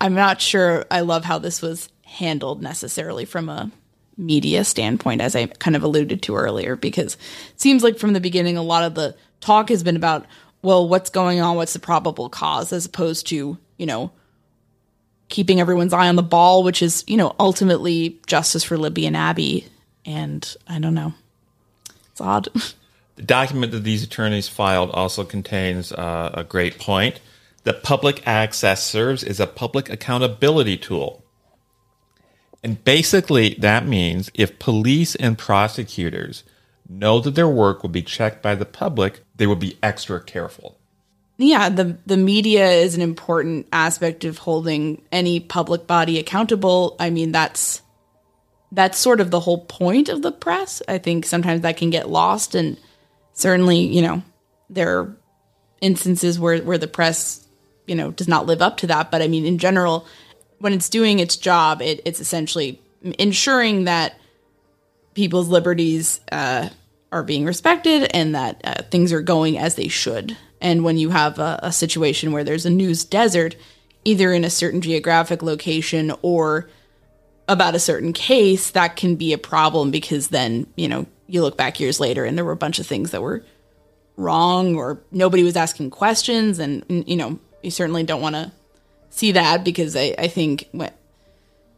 I'm 0.00 0.14
not 0.14 0.40
sure. 0.40 0.86
I 0.90 1.00
love 1.00 1.24
how 1.24 1.38
this 1.38 1.60
was 1.60 1.88
handled 2.04 2.62
necessarily 2.62 3.24
from 3.24 3.48
a 3.48 3.70
media 4.16 4.64
standpoint, 4.64 5.20
as 5.20 5.36
I 5.36 5.46
kind 5.46 5.76
of 5.76 5.82
alluded 5.82 6.22
to 6.22 6.36
earlier, 6.36 6.76
because 6.76 7.14
it 7.14 7.60
seems 7.60 7.82
like 7.82 7.98
from 7.98 8.12
the 8.12 8.20
beginning, 8.20 8.56
a 8.56 8.62
lot 8.62 8.82
of 8.82 8.94
the 8.94 9.16
talk 9.40 9.68
has 9.68 9.82
been 9.82 9.96
about, 9.96 10.26
well, 10.62 10.88
what's 10.88 11.10
going 11.10 11.40
on? 11.40 11.56
What's 11.56 11.72
the 11.72 11.78
probable 11.78 12.28
cause? 12.28 12.72
As 12.72 12.86
opposed 12.86 13.28
to, 13.28 13.58
you 13.76 13.86
know, 13.86 14.10
keeping 15.28 15.60
everyone's 15.60 15.92
eye 15.92 16.08
on 16.08 16.16
the 16.16 16.22
ball, 16.22 16.62
which 16.62 16.82
is, 16.82 17.04
you 17.06 17.16
know, 17.16 17.34
ultimately 17.38 18.18
justice 18.26 18.64
for 18.64 18.76
Libby 18.76 19.06
and 19.06 19.16
Abby. 19.16 19.66
And 20.04 20.56
I 20.66 20.78
don't 20.78 20.94
know. 20.94 21.14
It's 22.10 22.20
odd. 22.20 22.48
The 23.16 23.24
document 23.24 23.72
that 23.72 23.82
these 23.82 24.04
attorneys 24.04 24.46
filed 24.46 24.92
also 24.92 25.24
contains 25.24 25.90
uh, 25.90 26.30
a 26.34 26.44
great 26.44 26.78
point 26.78 27.18
that 27.64 27.82
public 27.82 28.26
access 28.26 28.84
serves 28.84 29.22
as 29.22 29.40
a 29.40 29.46
public 29.46 29.88
accountability 29.88 30.76
tool. 30.76 31.24
And 32.62 32.82
basically, 32.82 33.54
that 33.60 33.86
means 33.86 34.30
if 34.34 34.58
police 34.58 35.14
and 35.14 35.38
prosecutors 35.38 36.44
know 36.88 37.20
that 37.20 37.34
their 37.34 37.48
work 37.48 37.82
will 37.82 37.90
be 37.90 38.02
checked 38.02 38.42
by 38.42 38.54
the 38.54 38.64
public, 38.64 39.20
they 39.36 39.46
will 39.46 39.56
be 39.56 39.78
extra 39.82 40.20
careful. 40.20 40.78
Yeah, 41.36 41.68
the 41.68 41.96
the 42.04 42.16
media 42.16 42.68
is 42.68 42.96
an 42.96 43.00
important 43.00 43.68
aspect 43.72 44.24
of 44.24 44.38
holding 44.38 45.02
any 45.12 45.38
public 45.38 45.86
body 45.86 46.18
accountable. 46.18 46.96
I 46.98 47.10
mean, 47.10 47.30
that's 47.30 47.80
that's 48.72 48.98
sort 48.98 49.20
of 49.20 49.30
the 49.30 49.40
whole 49.40 49.64
point 49.64 50.08
of 50.08 50.22
the 50.22 50.32
press. 50.32 50.82
I 50.88 50.98
think 50.98 51.24
sometimes 51.24 51.62
that 51.62 51.76
can 51.76 51.90
get 51.90 52.08
lost 52.08 52.56
and 52.56 52.76
certainly, 53.32 53.78
you 53.78 54.02
know, 54.02 54.22
there 54.68 54.98
are 54.98 55.16
instances 55.80 56.38
where 56.40 56.58
where 56.58 56.78
the 56.78 56.88
press, 56.88 57.46
you 57.88 57.94
know, 57.94 58.10
does 58.10 58.28
not 58.28 58.46
live 58.46 58.62
up 58.62 58.76
to 58.78 58.86
that, 58.86 59.10
but 59.10 59.22
I 59.22 59.28
mean 59.28 59.44
in 59.44 59.58
general, 59.58 60.06
when 60.58 60.72
it's 60.72 60.88
doing 60.88 61.18
its 61.18 61.36
job, 61.36 61.82
it, 61.82 62.00
it's 62.04 62.20
essentially 62.20 62.80
ensuring 63.18 63.84
that 63.84 64.18
people's 65.14 65.48
liberties 65.48 66.20
uh, 66.30 66.68
are 67.10 67.22
being 67.22 67.44
respected 67.44 68.08
and 68.14 68.34
that 68.34 68.60
uh, 68.64 68.82
things 68.90 69.12
are 69.12 69.22
going 69.22 69.58
as 69.58 69.74
they 69.74 69.88
should. 69.88 70.36
And 70.60 70.84
when 70.84 70.98
you 70.98 71.10
have 71.10 71.38
a, 71.38 71.58
a, 71.62 71.72
situation 71.72 72.32
where 72.32 72.44
there's 72.44 72.66
a 72.66 72.70
news 72.70 73.04
desert, 73.04 73.56
either 74.04 74.32
in 74.32 74.44
a 74.44 74.50
certain 74.50 74.80
geographic 74.80 75.42
location 75.42 76.12
or 76.22 76.68
about 77.48 77.74
a 77.74 77.80
certain 77.80 78.12
case, 78.12 78.70
that 78.72 78.96
can 78.96 79.16
be 79.16 79.32
a 79.32 79.38
problem 79.38 79.90
because 79.90 80.28
then, 80.28 80.66
you 80.76 80.88
know, 80.88 81.06
you 81.26 81.42
look 81.42 81.56
back 81.56 81.80
years 81.80 82.00
later 82.00 82.24
and 82.24 82.36
there 82.36 82.44
were 82.44 82.52
a 82.52 82.56
bunch 82.56 82.78
of 82.78 82.86
things 82.86 83.10
that 83.12 83.22
were 83.22 83.44
wrong 84.16 84.74
or 84.74 85.00
nobody 85.12 85.42
was 85.42 85.56
asking 85.56 85.90
questions. 85.90 86.58
And, 86.58 86.84
you 86.88 87.16
know, 87.16 87.38
you 87.62 87.70
certainly 87.70 88.04
don't 88.04 88.20
want 88.20 88.34
to 88.34 88.52
see 89.10 89.32
that 89.32 89.64
because 89.64 89.96
I, 89.96 90.14
I 90.18 90.28
think, 90.28 90.68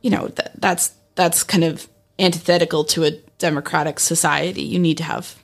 you 0.02 0.10
know, 0.10 0.28
th- 0.28 0.50
that's, 0.56 0.94
that's 1.14 1.42
kind 1.42 1.64
of 1.64 1.88
antithetical 2.18 2.84
to 2.84 3.04
a 3.04 3.12
democratic 3.38 3.98
society. 3.98 4.62
You 4.62 4.78
need 4.78 4.98
to 4.98 5.04
have 5.04 5.36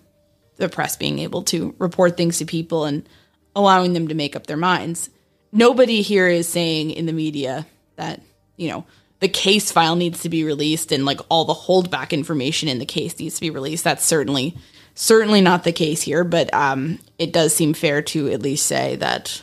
the 0.56 0.68
press 0.68 0.96
being 0.96 1.18
able 1.18 1.42
to 1.44 1.74
report 1.78 2.16
things 2.16 2.38
to 2.38 2.44
people 2.44 2.84
and 2.84 3.08
allowing 3.54 3.92
them 3.92 4.08
to 4.08 4.14
make 4.14 4.36
up 4.36 4.46
their 4.46 4.56
minds. 4.56 5.10
Nobody 5.52 6.02
here 6.02 6.28
is 6.28 6.48
saying 6.48 6.90
in 6.90 7.06
the 7.06 7.12
media 7.12 7.66
that, 7.96 8.20
you 8.56 8.68
know, 8.68 8.84
the 9.20 9.28
case 9.28 9.72
file 9.72 9.96
needs 9.96 10.20
to 10.20 10.28
be 10.28 10.44
released 10.44 10.92
and 10.92 11.06
like 11.06 11.20
all 11.30 11.46
the 11.46 11.54
holdback 11.54 12.10
information 12.10 12.68
in 12.68 12.78
the 12.78 12.84
case 12.86 13.18
needs 13.18 13.36
to 13.36 13.40
be 13.40 13.50
released. 13.50 13.84
That's 13.84 14.04
certainly 14.04 14.56
certainly 14.94 15.40
not 15.40 15.64
the 15.64 15.72
case 15.72 16.02
here, 16.02 16.24
but 16.24 16.52
um, 16.52 16.98
it 17.18 17.32
does 17.32 17.54
seem 17.54 17.74
fair 17.74 18.02
to 18.02 18.30
at 18.30 18.42
least 18.42 18.66
say 18.66 18.96
that 18.96 19.42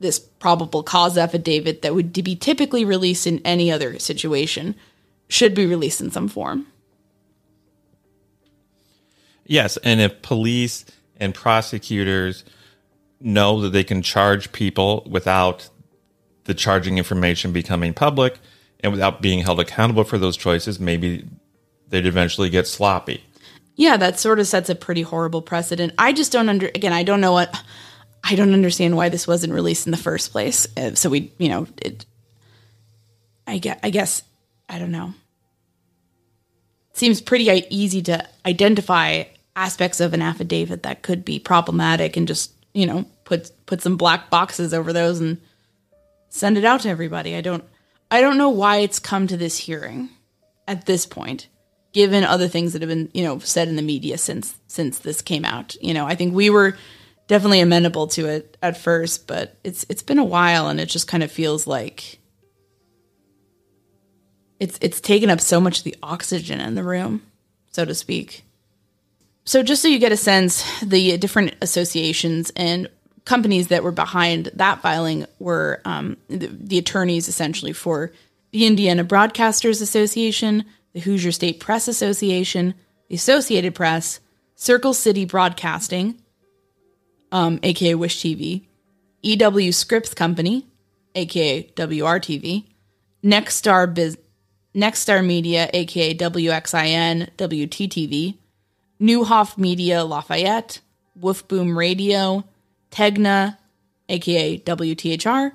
this 0.00 0.18
probable 0.18 0.82
cause 0.82 1.18
affidavit 1.18 1.82
that 1.82 1.94
would 1.94 2.12
be 2.12 2.36
typically 2.36 2.84
released 2.84 3.26
in 3.26 3.40
any 3.44 3.70
other 3.70 3.98
situation 3.98 4.74
should 5.28 5.54
be 5.54 5.66
released 5.66 6.00
in 6.00 6.10
some 6.10 6.28
form. 6.28 6.66
Yes, 9.44 9.76
and 9.78 10.00
if 10.00 10.22
police 10.22 10.84
and 11.16 11.34
prosecutors 11.34 12.44
know 13.20 13.60
that 13.62 13.70
they 13.70 13.82
can 13.82 14.02
charge 14.02 14.52
people 14.52 15.06
without 15.10 15.68
the 16.44 16.54
charging 16.54 16.98
information 16.98 17.52
becoming 17.52 17.92
public 17.92 18.38
and 18.80 18.92
without 18.92 19.20
being 19.20 19.40
held 19.40 19.58
accountable 19.58 20.04
for 20.04 20.18
those 20.18 20.36
choices, 20.36 20.78
maybe 20.78 21.26
they'd 21.88 22.06
eventually 22.06 22.48
get 22.48 22.66
sloppy. 22.66 23.24
Yeah, 23.74 23.96
that 23.96 24.18
sort 24.18 24.38
of 24.38 24.46
sets 24.46 24.68
a 24.68 24.74
pretty 24.74 25.02
horrible 25.02 25.42
precedent. 25.42 25.92
I 25.98 26.12
just 26.12 26.32
don't 26.32 26.48
under 26.48 26.66
again, 26.66 26.92
I 26.92 27.02
don't 27.02 27.20
know 27.20 27.32
what 27.32 27.62
I 28.22 28.34
don't 28.34 28.52
understand 28.52 28.96
why 28.96 29.08
this 29.08 29.26
wasn't 29.26 29.52
released 29.52 29.86
in 29.86 29.90
the 29.90 29.96
first 29.96 30.32
place. 30.32 30.66
Uh, 30.76 30.94
so 30.94 31.10
we, 31.10 31.32
you 31.38 31.48
know, 31.48 31.66
it 31.80 32.04
I 33.46 33.58
get 33.58 33.80
I 33.82 33.90
guess 33.90 34.22
I 34.68 34.78
don't 34.78 34.92
know. 34.92 35.14
Seems 36.92 37.20
pretty 37.20 37.44
easy 37.70 38.02
to 38.02 38.26
identify 38.44 39.24
aspects 39.56 40.00
of 40.00 40.14
an 40.14 40.22
affidavit 40.22 40.82
that 40.82 41.02
could 41.02 41.24
be 41.24 41.38
problematic 41.38 42.16
and 42.16 42.28
just, 42.28 42.52
you 42.74 42.86
know, 42.86 43.06
put 43.24 43.50
put 43.66 43.80
some 43.80 43.96
black 43.96 44.30
boxes 44.30 44.74
over 44.74 44.92
those 44.92 45.20
and 45.20 45.38
send 46.28 46.58
it 46.58 46.64
out 46.64 46.80
to 46.82 46.88
everybody. 46.88 47.34
I 47.36 47.40
don't 47.40 47.64
I 48.10 48.20
don't 48.20 48.38
know 48.38 48.50
why 48.50 48.78
it's 48.78 48.98
come 48.98 49.26
to 49.26 49.36
this 49.36 49.58
hearing 49.58 50.10
at 50.66 50.86
this 50.86 51.06
point, 51.06 51.48
given 51.92 52.24
other 52.24 52.48
things 52.48 52.72
that 52.72 52.82
have 52.82 52.88
been, 52.88 53.10
you 53.14 53.24
know, 53.24 53.38
said 53.38 53.68
in 53.68 53.76
the 53.76 53.82
media 53.82 54.18
since 54.18 54.54
since 54.66 54.98
this 54.98 55.22
came 55.22 55.44
out. 55.44 55.76
You 55.80 55.94
know, 55.94 56.06
I 56.06 56.14
think 56.14 56.34
we 56.34 56.50
were 56.50 56.76
definitely 57.28 57.60
amenable 57.60 58.08
to 58.08 58.26
it 58.26 58.56
at 58.60 58.76
first, 58.76 59.28
but 59.28 59.56
it's 59.62 59.86
it's 59.88 60.02
been 60.02 60.18
a 60.18 60.24
while 60.24 60.68
and 60.68 60.80
it 60.80 60.86
just 60.86 61.06
kind 61.06 61.22
of 61.22 61.30
feels 61.30 61.66
like 61.66 62.18
it's 64.58 64.78
it's 64.80 65.00
taken 65.00 65.30
up 65.30 65.40
so 65.40 65.60
much 65.60 65.78
of 65.78 65.84
the 65.84 65.96
oxygen 66.02 66.60
in 66.60 66.74
the 66.74 66.82
room, 66.82 67.22
so 67.70 67.84
to 67.84 67.94
speak. 67.94 68.44
So 69.44 69.62
just 69.62 69.80
so 69.80 69.88
you 69.88 69.98
get 69.98 70.12
a 70.12 70.16
sense, 70.16 70.64
the 70.82 71.16
different 71.16 71.54
associations 71.62 72.50
and 72.56 72.88
companies 73.24 73.68
that 73.68 73.84
were 73.84 73.92
behind 73.92 74.46
that 74.54 74.82
filing 74.82 75.26
were 75.38 75.80
um, 75.84 76.16
the, 76.28 76.48
the, 76.48 76.78
attorneys 76.78 77.28
essentially 77.28 77.72
for 77.72 78.12
the 78.52 78.66
Indiana 78.66 79.04
Broadcasters 79.04 79.82
Association, 79.82 80.64
the 80.92 81.00
Hoosier 81.00 81.32
State 81.32 81.60
Press 81.60 81.88
Association, 81.88 82.74
the 83.08 83.14
Associated 83.14 83.74
Press, 83.74 84.20
Circle 84.54 84.94
City 84.94 85.24
Broadcasting, 85.24 86.20
um, 87.32 87.58
aka 87.62 87.94
Wish 87.94 88.20
TV, 88.20 88.64
EW 89.22 89.72
Scripps 89.72 90.14
Company, 90.14 90.66
aka 91.14 91.64
WRTV, 91.74 92.64
Nexstar 93.24 93.92
Biz, 93.92 94.18
Nexstar 94.74 95.24
Media, 95.24 95.68
aka 95.72 96.14
WXIN, 96.14 97.30
WTTV, 97.36 98.36
Neuhoff 99.00 99.58
Media 99.58 100.04
Lafayette, 100.04 100.80
Woof 101.20 101.46
Boom 101.48 101.76
Radio, 101.76 102.44
Tegna, 102.90 103.58
aka 104.08 104.58
WTHR, 104.58 105.52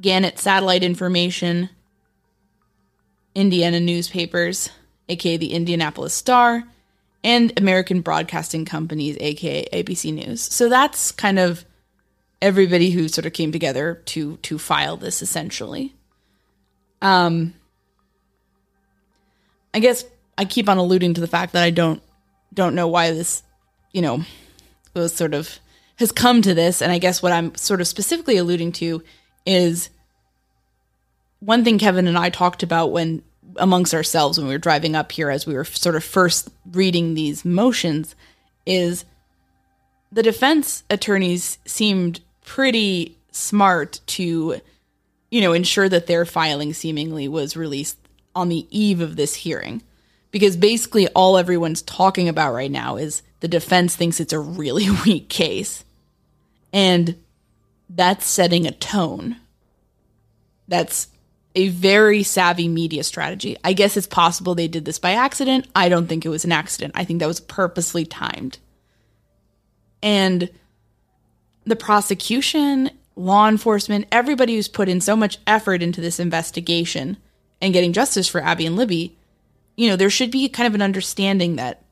Gannett 0.00 0.38
Satellite 0.38 0.82
Information, 0.82 1.68
Indiana 3.34 3.80
Newspapers, 3.80 4.70
aka 5.08 5.36
the 5.36 5.52
Indianapolis 5.52 6.14
Star, 6.14 6.64
and 7.24 7.58
American 7.58 8.00
Broadcasting 8.00 8.64
Companies, 8.64 9.16
aka 9.20 9.66
ABC 9.72 10.12
News. 10.12 10.40
So 10.42 10.68
that's 10.68 11.12
kind 11.12 11.38
of 11.38 11.64
everybody 12.40 12.90
who 12.90 13.08
sort 13.08 13.26
of 13.26 13.32
came 13.32 13.52
together 13.52 14.02
to 14.06 14.36
to 14.38 14.58
file 14.58 14.96
this 14.96 15.22
essentially. 15.22 15.94
Um 17.02 17.54
I 19.74 19.80
guess 19.80 20.04
I 20.36 20.44
keep 20.44 20.68
on 20.68 20.78
alluding 20.78 21.14
to 21.14 21.20
the 21.20 21.26
fact 21.26 21.52
that 21.52 21.62
I 21.62 21.70
don't 21.70 22.02
don't 22.54 22.74
know 22.74 22.88
why 22.88 23.10
this, 23.10 23.42
you 23.92 24.02
know, 24.02 24.24
was 24.94 25.12
sort 25.12 25.34
of 25.34 25.58
has 25.96 26.12
come 26.12 26.42
to 26.42 26.54
this, 26.54 26.80
and 26.80 26.92
I 26.92 26.98
guess 26.98 27.22
what 27.22 27.32
I'm 27.32 27.54
sort 27.56 27.80
of 27.80 27.88
specifically 27.88 28.36
alluding 28.36 28.72
to 28.72 29.02
is 29.44 29.90
one 31.40 31.64
thing 31.64 31.78
Kevin 31.78 32.06
and 32.06 32.16
I 32.16 32.30
talked 32.30 32.62
about 32.62 32.92
when 32.92 33.22
amongst 33.56 33.94
ourselves 33.94 34.38
when 34.38 34.46
we 34.46 34.54
were 34.54 34.58
driving 34.58 34.94
up 34.94 35.12
here 35.12 35.30
as 35.30 35.46
we 35.46 35.54
were 35.54 35.64
sort 35.64 35.96
of 35.96 36.04
first 36.04 36.50
reading 36.72 37.14
these 37.14 37.44
motions 37.44 38.14
is 38.66 39.04
the 40.12 40.22
defense 40.22 40.82
attorneys 40.90 41.58
seemed 41.64 42.20
pretty 42.44 43.16
smart 43.30 44.00
to 44.06 44.60
you 45.30 45.40
know 45.40 45.52
ensure 45.52 45.88
that 45.88 46.06
their 46.06 46.24
filing 46.24 46.72
seemingly 46.72 47.28
was 47.28 47.56
released 47.56 47.98
on 48.38 48.48
the 48.48 48.66
eve 48.70 49.00
of 49.00 49.16
this 49.16 49.34
hearing. 49.34 49.82
Because 50.30 50.56
basically 50.56 51.08
all 51.08 51.36
everyone's 51.36 51.82
talking 51.82 52.28
about 52.28 52.52
right 52.52 52.70
now 52.70 52.96
is 52.96 53.22
the 53.40 53.48
defense 53.48 53.96
thinks 53.96 54.20
it's 54.20 54.32
a 54.32 54.38
really 54.38 54.88
weak 55.04 55.28
case. 55.28 55.84
And 56.72 57.16
that's 57.90 58.26
setting 58.26 58.66
a 58.66 58.70
tone. 58.70 59.36
That's 60.68 61.08
a 61.54 61.68
very 61.68 62.22
savvy 62.22 62.68
media 62.68 63.02
strategy. 63.02 63.56
I 63.64 63.72
guess 63.72 63.96
it's 63.96 64.06
possible 64.06 64.54
they 64.54 64.68
did 64.68 64.84
this 64.84 64.98
by 64.98 65.12
accident. 65.12 65.66
I 65.74 65.88
don't 65.88 66.06
think 66.06 66.24
it 66.24 66.30
was 66.30 66.44
an 66.44 66.52
accident. 66.52 66.92
I 66.94 67.04
think 67.04 67.20
that 67.20 67.28
was 67.28 67.40
purposely 67.40 68.04
timed. 68.04 68.58
And 70.02 70.50
the 71.64 71.76
prosecution, 71.76 72.90
law 73.16 73.48
enforcement, 73.48 74.06
everybody 74.12 74.54
who's 74.54 74.68
put 74.68 74.88
in 74.88 75.00
so 75.00 75.16
much 75.16 75.38
effort 75.46 75.82
into 75.82 76.00
this 76.00 76.20
investigation 76.20 77.16
and 77.60 77.72
getting 77.72 77.92
justice 77.92 78.28
for 78.28 78.40
Abby 78.40 78.66
and 78.66 78.76
Libby, 78.76 79.16
you 79.76 79.88
know, 79.88 79.96
there 79.96 80.10
should 80.10 80.30
be 80.30 80.48
kind 80.48 80.66
of 80.66 80.74
an 80.74 80.82
understanding 80.82 81.56
that 81.56 81.82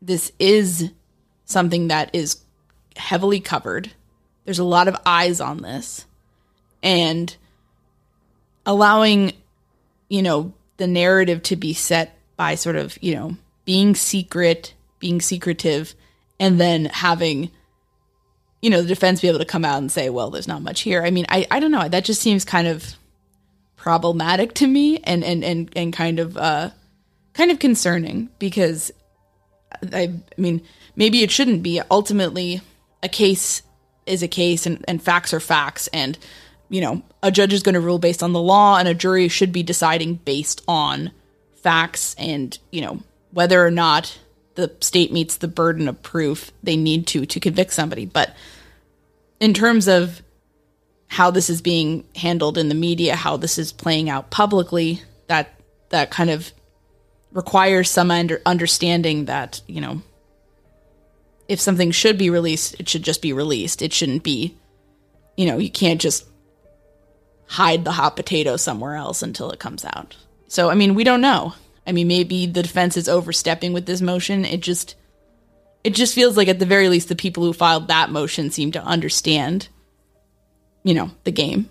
this 0.00 0.32
is 0.38 0.90
something 1.44 1.88
that 1.88 2.10
is 2.14 2.42
heavily 2.96 3.40
covered. 3.40 3.92
There's 4.44 4.58
a 4.58 4.64
lot 4.64 4.88
of 4.88 4.96
eyes 5.04 5.40
on 5.40 5.62
this. 5.62 6.04
And 6.82 7.34
allowing, 8.68 9.32
you 10.10 10.22
know, 10.22 10.52
the 10.76 10.86
narrative 10.86 11.42
to 11.42 11.56
be 11.56 11.72
set 11.72 12.16
by 12.36 12.54
sort 12.54 12.76
of, 12.76 13.02
you 13.02 13.14
know, 13.14 13.34
being 13.64 13.94
secret, 13.94 14.74
being 15.00 15.20
secretive, 15.22 15.94
and 16.38 16.60
then 16.60 16.84
having, 16.84 17.50
you 18.60 18.68
know, 18.68 18.82
the 18.82 18.88
defense 18.88 19.22
be 19.22 19.28
able 19.28 19.38
to 19.38 19.44
come 19.46 19.64
out 19.64 19.78
and 19.78 19.90
say, 19.90 20.10
well, 20.10 20.30
there's 20.30 20.46
not 20.46 20.62
much 20.62 20.82
here. 20.82 21.02
I 21.02 21.10
mean, 21.10 21.24
I, 21.30 21.46
I 21.50 21.60
don't 21.60 21.72
know. 21.72 21.88
That 21.88 22.04
just 22.04 22.20
seems 22.20 22.44
kind 22.44 22.68
of 22.68 22.94
problematic 23.76 24.52
to 24.54 24.66
me 24.66 24.98
and, 24.98 25.24
and, 25.24 25.42
and, 25.42 25.70
and 25.74 25.92
kind 25.92 26.20
of, 26.20 26.36
uh, 26.36 26.70
kind 27.32 27.50
of 27.50 27.58
concerning 27.58 28.28
because 28.38 28.92
I, 29.92 30.02
I 30.02 30.40
mean, 30.40 30.60
maybe 30.94 31.22
it 31.22 31.30
shouldn't 31.30 31.62
be. 31.62 31.80
Ultimately, 31.90 32.60
a 33.02 33.08
case 33.08 33.62
is 34.04 34.22
a 34.22 34.28
case 34.28 34.66
and, 34.66 34.84
and 34.86 35.02
facts 35.02 35.32
are 35.32 35.40
facts. 35.40 35.88
And, 35.88 36.18
you 36.68 36.80
know, 36.80 37.02
a 37.22 37.30
judge 37.30 37.52
is 37.52 37.62
going 37.62 37.74
to 37.74 37.80
rule 37.80 37.98
based 37.98 38.22
on 38.22 38.32
the 38.32 38.40
law 38.40 38.78
and 38.78 38.88
a 38.88 38.94
jury 38.94 39.28
should 39.28 39.52
be 39.52 39.62
deciding 39.62 40.14
based 40.14 40.62
on 40.68 41.10
facts 41.56 42.14
and, 42.18 42.58
you 42.70 42.80
know, 42.80 43.00
whether 43.32 43.64
or 43.64 43.70
not 43.70 44.18
the 44.54 44.74
state 44.80 45.12
meets 45.12 45.36
the 45.36 45.48
burden 45.48 45.88
of 45.88 46.02
proof 46.02 46.50
they 46.62 46.76
need 46.76 47.06
to 47.06 47.24
to 47.26 47.40
convict 47.40 47.72
somebody. 47.72 48.06
But 48.06 48.34
in 49.40 49.54
terms 49.54 49.88
of 49.88 50.22
how 51.08 51.30
this 51.30 51.48
is 51.48 51.62
being 51.62 52.04
handled 52.16 52.58
in 52.58 52.68
the 52.68 52.74
media, 52.74 53.16
how 53.16 53.36
this 53.36 53.56
is 53.58 53.72
playing 53.72 54.10
out 54.10 54.30
publicly, 54.30 55.02
that 55.26 55.54
that 55.90 56.10
kind 56.10 56.28
of 56.28 56.52
requires 57.32 57.90
some 57.90 58.10
under, 58.10 58.42
understanding 58.44 59.26
that, 59.26 59.62
you 59.66 59.80
know, 59.80 60.02
if 61.48 61.60
something 61.60 61.90
should 61.90 62.18
be 62.18 62.28
released, 62.30 62.78
it 62.78 62.88
should 62.88 63.02
just 63.02 63.22
be 63.22 63.32
released. 63.32 63.80
It 63.80 63.92
shouldn't 63.92 64.22
be, 64.22 64.56
you 65.36 65.46
know, 65.46 65.56
you 65.58 65.70
can't 65.70 66.00
just 66.00 66.26
hide 67.48 67.84
the 67.84 67.92
hot 67.92 68.16
potato 68.16 68.56
somewhere 68.56 68.94
else 68.94 69.22
until 69.22 69.50
it 69.50 69.58
comes 69.58 69.84
out. 69.84 70.16
So, 70.46 70.70
I 70.70 70.74
mean, 70.74 70.94
we 70.94 71.04
don't 71.04 71.20
know. 71.20 71.54
I 71.86 71.92
mean, 71.92 72.08
maybe 72.08 72.46
the 72.46 72.62
defense 72.62 72.96
is 72.96 73.08
overstepping 73.08 73.72
with 73.72 73.86
this 73.86 74.00
motion. 74.00 74.44
It 74.44 74.60
just 74.60 74.94
it 75.84 75.94
just 75.94 76.14
feels 76.14 76.36
like 76.36 76.48
at 76.48 76.58
the 76.58 76.66
very 76.66 76.88
least 76.88 77.08
the 77.08 77.16
people 77.16 77.42
who 77.42 77.52
filed 77.52 77.88
that 77.88 78.10
motion 78.10 78.50
seem 78.50 78.72
to 78.72 78.82
understand 78.82 79.68
you 80.88 80.94
know, 80.94 81.10
the 81.24 81.32
game. 81.32 81.68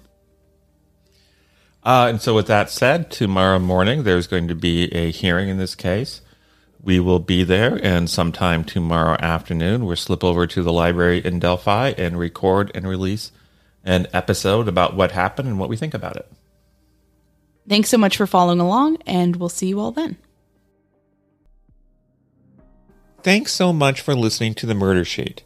Uh, 1.84 2.08
and 2.10 2.22
so, 2.22 2.36
with 2.36 2.48
that 2.48 2.70
said, 2.70 3.10
tomorrow 3.10 3.60
morning 3.60 4.04
there's 4.04 4.28
going 4.28 4.48
to 4.48 4.56
be 4.56 4.94
a 4.94 5.12
hearing 5.12 5.50
in 5.50 5.58
this 5.58 5.76
case. 5.76 6.22
We 6.82 7.00
will 7.00 7.20
be 7.20 7.44
there, 7.44 7.80
and 7.82 8.10
sometime 8.10 8.63
tomorrow 8.63 9.18
afternoon, 9.20 9.86
we'll 9.86 9.96
slip 9.96 10.24
over 10.24 10.46
to 10.48 10.62
the 10.62 10.72
library 10.72 11.26
in 11.26 11.40
Delphi 11.40 11.94
and 11.98 12.20
record 12.20 12.72
and 12.76 12.88
release 12.88 13.32
an 13.88 14.06
episode 14.13 14.67
about 14.67 14.95
what 14.95 15.13
happened 15.13 15.47
and 15.47 15.58
what 15.58 15.69
we 15.69 15.78
think 15.78 15.93
about 15.93 16.17
it. 16.17 16.30
Thanks 17.67 17.89
so 17.89 17.97
much 17.97 18.17
for 18.17 18.28
following 18.28 18.60
along, 18.60 18.97
and 19.06 19.38
we'll 19.38 19.50
see 19.50 19.67
you 19.67 19.80
all 19.80 19.91
then. 19.91 20.17
Thanks 23.23 23.52
so 23.52 23.73
much 23.73 24.00
for 24.00 24.15
listening 24.15 24.54
to 24.56 24.65
the 24.65 24.76
Murder 24.76 25.04
Sheet. 25.04 25.43